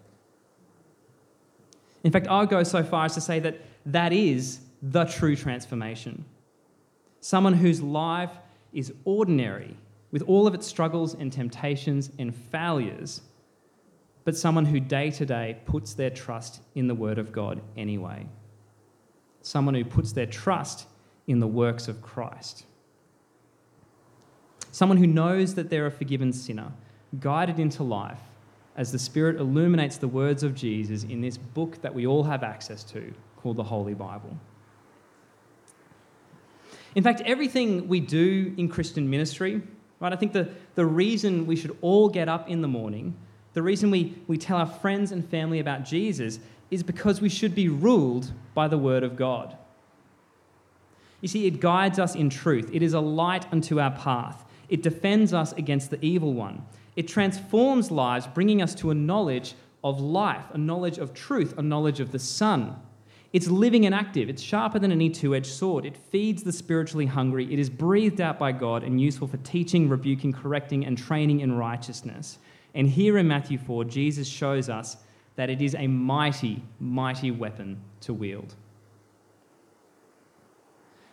In 2.03 2.11
fact, 2.11 2.27
I'll 2.27 2.45
go 2.45 2.61
so 2.61 2.83
far 2.83 3.05
as 3.05 3.15
to 3.15 3.21
say 3.21 3.39
that 3.39 3.61
that 3.87 4.13
is 4.13 4.59
the 4.83 5.05
true 5.05 5.35
transformation. 5.35 6.23
Someone 7.19 7.53
whose 7.53 7.81
life 7.81 8.37
is 8.73 8.93
ordinary 9.05 9.75
with 10.11 10.21
all 10.23 10.45
of 10.45 10.53
its 10.53 10.67
struggles 10.67 11.15
and 11.15 11.33
temptations 11.33 12.11
and 12.19 12.35
failures, 12.35 13.21
but 14.25 14.35
someone 14.35 14.65
who 14.65 14.79
day 14.79 15.09
to 15.11 15.25
day 15.25 15.57
puts 15.65 15.93
their 15.93 16.09
trust 16.09 16.61
in 16.75 16.87
the 16.87 16.95
Word 16.95 17.17
of 17.17 17.31
God 17.31 17.61
anyway. 17.77 18.27
Someone 19.41 19.75
who 19.75 19.85
puts 19.85 20.11
their 20.11 20.25
trust 20.25 20.87
in 21.27 21.39
the 21.39 21.47
works 21.47 21.87
of 21.87 22.01
Christ. 22.01 22.65
Someone 24.71 24.97
who 24.97 25.07
knows 25.07 25.55
that 25.55 25.69
they're 25.69 25.85
a 25.85 25.91
forgiven 25.91 26.33
sinner, 26.33 26.73
guided 27.19 27.59
into 27.59 27.83
life 27.83 28.19
as 28.75 28.91
the 28.91 28.99
Spirit 28.99 29.39
illuminates 29.39 29.97
the 29.97 30.07
words 30.07 30.43
of 30.43 30.53
Jesus 30.53 31.03
in 31.03 31.21
this 31.21 31.37
book 31.37 31.81
that 31.81 31.93
we 31.93 32.05
all 32.05 32.23
have 32.23 32.43
access 32.43 32.83
to 32.83 33.13
called 33.37 33.55
the 33.55 33.63
Holy 33.63 33.93
Bible. 33.93 34.35
In 36.93 37.03
fact, 37.03 37.21
everything 37.21 37.87
we 37.87 37.99
do 37.99 38.53
in 38.57 38.67
Christian 38.67 39.09
ministry, 39.09 39.61
Right? 39.99 40.11
I 40.11 40.15
think 40.15 40.33
the, 40.33 40.49
the 40.75 40.85
reason 40.85 41.45
we 41.45 41.55
should 41.55 41.77
all 41.81 42.09
get 42.09 42.27
up 42.27 42.49
in 42.49 42.61
the 42.61 42.67
morning, 42.67 43.15
the 43.55 43.63
reason 43.63 43.89
we, 43.89 44.13
we 44.27 44.37
tell 44.37 44.57
our 44.57 44.67
friends 44.67 45.11
and 45.11 45.27
family 45.27 45.59
about 45.59 45.85
Jesus, 45.85 46.39
is 46.69 46.83
because 46.83 47.21
we 47.21 47.29
should 47.29 47.55
be 47.55 47.69
ruled 47.69 48.31
by 48.53 48.67
the 48.67 48.77
Word 48.77 49.01
of 49.01 49.15
God. 49.15 49.57
You 51.21 51.29
see, 51.29 51.47
it 51.47 51.61
guides 51.61 51.97
us 51.97 52.15
in 52.15 52.29
truth, 52.29 52.69
it 52.71 52.83
is 52.83 52.93
a 52.93 52.99
light 52.99 53.51
unto 53.51 53.79
our 53.79 53.91
path, 53.91 54.45
it 54.69 54.83
defends 54.83 55.33
us 55.33 55.53
against 55.53 55.89
the 55.89 56.03
evil 56.05 56.33
one, 56.33 56.65
it 56.95 57.07
transforms 57.07 57.89
lives, 57.89 58.27
bringing 58.27 58.61
us 58.61 58.75
to 58.75 58.91
a 58.91 58.95
knowledge 58.95 59.55
of 59.83 60.01
life, 60.01 60.45
a 60.51 60.57
knowledge 60.57 60.97
of 60.97 61.13
truth, 61.13 61.57
a 61.57 61.61
knowledge 61.61 61.99
of 61.99 62.11
the 62.11 62.19
Son. 62.19 62.75
It's 63.31 63.47
living 63.47 63.85
and 63.85 63.93
active. 63.93 64.29
It's 64.29 64.41
sharper 64.41 64.79
than 64.79 64.93
any 64.93 65.09
two 65.09 65.35
edged 65.35 65.47
sword. 65.47 65.85
It 65.85 65.97
feeds 65.97 66.43
the 66.43 66.53
spiritually 66.53 67.05
hungry. 67.05 67.51
It 67.51 67.59
is 67.59 67.69
breathed 67.69 68.21
out 68.21 68.39
by 68.39 68.53
God 68.53 68.81
and 68.81 69.01
useful 69.01 69.27
for 69.27 69.35
teaching, 69.37 69.89
rebuking, 69.89 70.31
correcting, 70.31 70.85
and 70.85 70.97
training 70.97 71.41
in 71.41 71.57
righteousness. 71.57 72.39
And 72.75 72.89
here 72.89 73.17
in 73.17 73.27
Matthew 73.27 73.57
4, 73.57 73.85
Jesus 73.85 74.27
shows 74.27 74.69
us 74.69 74.97
that 75.37 75.49
it 75.49 75.61
is 75.61 75.75
a 75.75 75.87
mighty, 75.87 76.61
mighty 76.79 77.31
weapon 77.31 77.79
to 78.01 78.13
wield. 78.13 78.53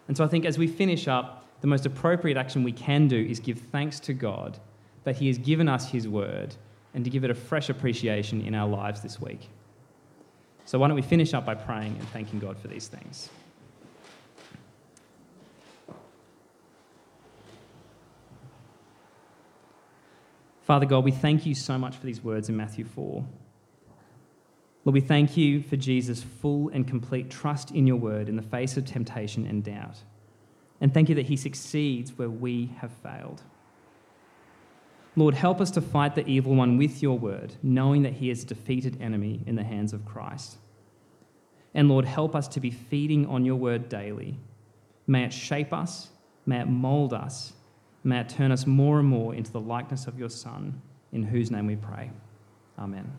And 0.09 0.17
so 0.17 0.25
I 0.25 0.29
think 0.29 0.45
as 0.45 0.59
we 0.59 0.67
finish 0.67 1.09
up, 1.09 1.47
the 1.61 1.69
most 1.69 1.87
appropriate 1.87 2.37
action 2.37 2.65
we 2.65 2.73
can 2.73 3.07
do 3.07 3.17
is 3.17 3.39
give 3.39 3.59
thanks 3.59 4.01
to 4.01 4.13
God 4.13 4.59
that 5.05 5.17
He 5.17 5.29
has 5.29 5.39
given 5.39 5.69
us 5.69 5.89
His 5.89 6.09
word 6.09 6.57
and 6.93 7.05
to 7.05 7.11
give 7.11 7.25
it 7.25 7.31
a 7.31 7.35
fresh 7.35 7.71
appreciation 7.71 8.43
in 8.43 8.55
our 8.55 8.69
lives 8.69 9.01
this 9.01 9.21
week. 9.21 9.49
So, 10.65 10.79
why 10.79 10.89
don't 10.89 10.97
we 10.97 11.03
finish 11.03 11.35
up 11.35 11.47
by 11.47 11.55
praying 11.55 11.97
and 11.99 12.09
thanking 12.09 12.41
God 12.41 12.59
for 12.59 12.69
these 12.69 12.89
things? 12.89 13.31
Father 20.63 20.87
God, 20.87 21.05
we 21.05 21.11
thank 21.11 21.45
you 21.45 21.55
so 21.55 21.77
much 21.77 21.97
for 21.97 22.07
these 22.07 22.23
words 22.23 22.49
in 22.49 22.57
Matthew 22.57 22.85
4. 22.85 23.25
Lord, 24.85 24.95
we 24.95 25.01
thank 25.01 25.37
you 25.37 25.61
for 25.61 25.77
Jesus' 25.77 26.23
full 26.23 26.69
and 26.69 26.87
complete 26.87 27.31
trust 27.31 27.73
in 27.73 27.87
your 27.87 27.97
word 27.97 28.29
in 28.29 28.37
the 28.37 28.43
face 28.43 28.77
of 28.77 28.85
temptation 28.85 29.45
and 29.47 29.65
doubt. 29.65 29.99
And 30.81 30.95
thank 30.95 31.09
you 31.09 31.15
that 31.17 31.27
he 31.27 31.37
succeeds 31.37 32.17
where 32.17 32.31
we 32.31 32.71
have 32.79 32.93
failed. 33.03 33.43
Lord, 35.15 35.35
help 35.35 35.61
us 35.61 35.71
to 35.73 35.81
fight 35.81 36.15
the 36.15 36.27
evil 36.27 36.55
one 36.55 36.79
with 36.79 37.03
your 37.03 37.19
word, 37.19 37.55
knowing 37.63 38.03
that 38.03 38.15
he 38.15 38.31
is 38.31 38.43
a 38.43 38.47
defeated 38.47 39.01
enemy 39.01 39.43
in 39.47 39.57
the 39.57 39.63
hands 39.63 39.93
of 39.93 40.05
Christ. 40.05 40.57
And 41.75 41.89
Lord, 41.89 42.05
help 42.05 42.35
us 42.35 42.49
to 42.49 42.61
be 42.61 42.71
feeding 42.71 43.27
on 43.27 43.45
your 43.45 43.57
word 43.57 43.89
daily. 43.89 44.39
May 45.07 45.25
it 45.25 45.33
shape 45.33 45.73
us, 45.73 46.11
may 46.47 46.61
it 46.61 46.69
mold 46.69 47.13
us, 47.13 47.53
may 48.05 48.21
it 48.21 48.29
turn 48.29 48.53
us 48.53 48.67
more 48.67 48.99
and 48.99 49.09
more 49.09 49.35
into 49.35 49.53
the 49.53 49.61
likeness 49.61 50.07
of 50.07 50.19
your 50.19 50.31
Son, 50.31 50.81
in 51.13 51.23
whose 51.23 51.51
name 51.51 51.67
we 51.67 51.77
pray. 51.77 52.11
Amen. 52.79 53.13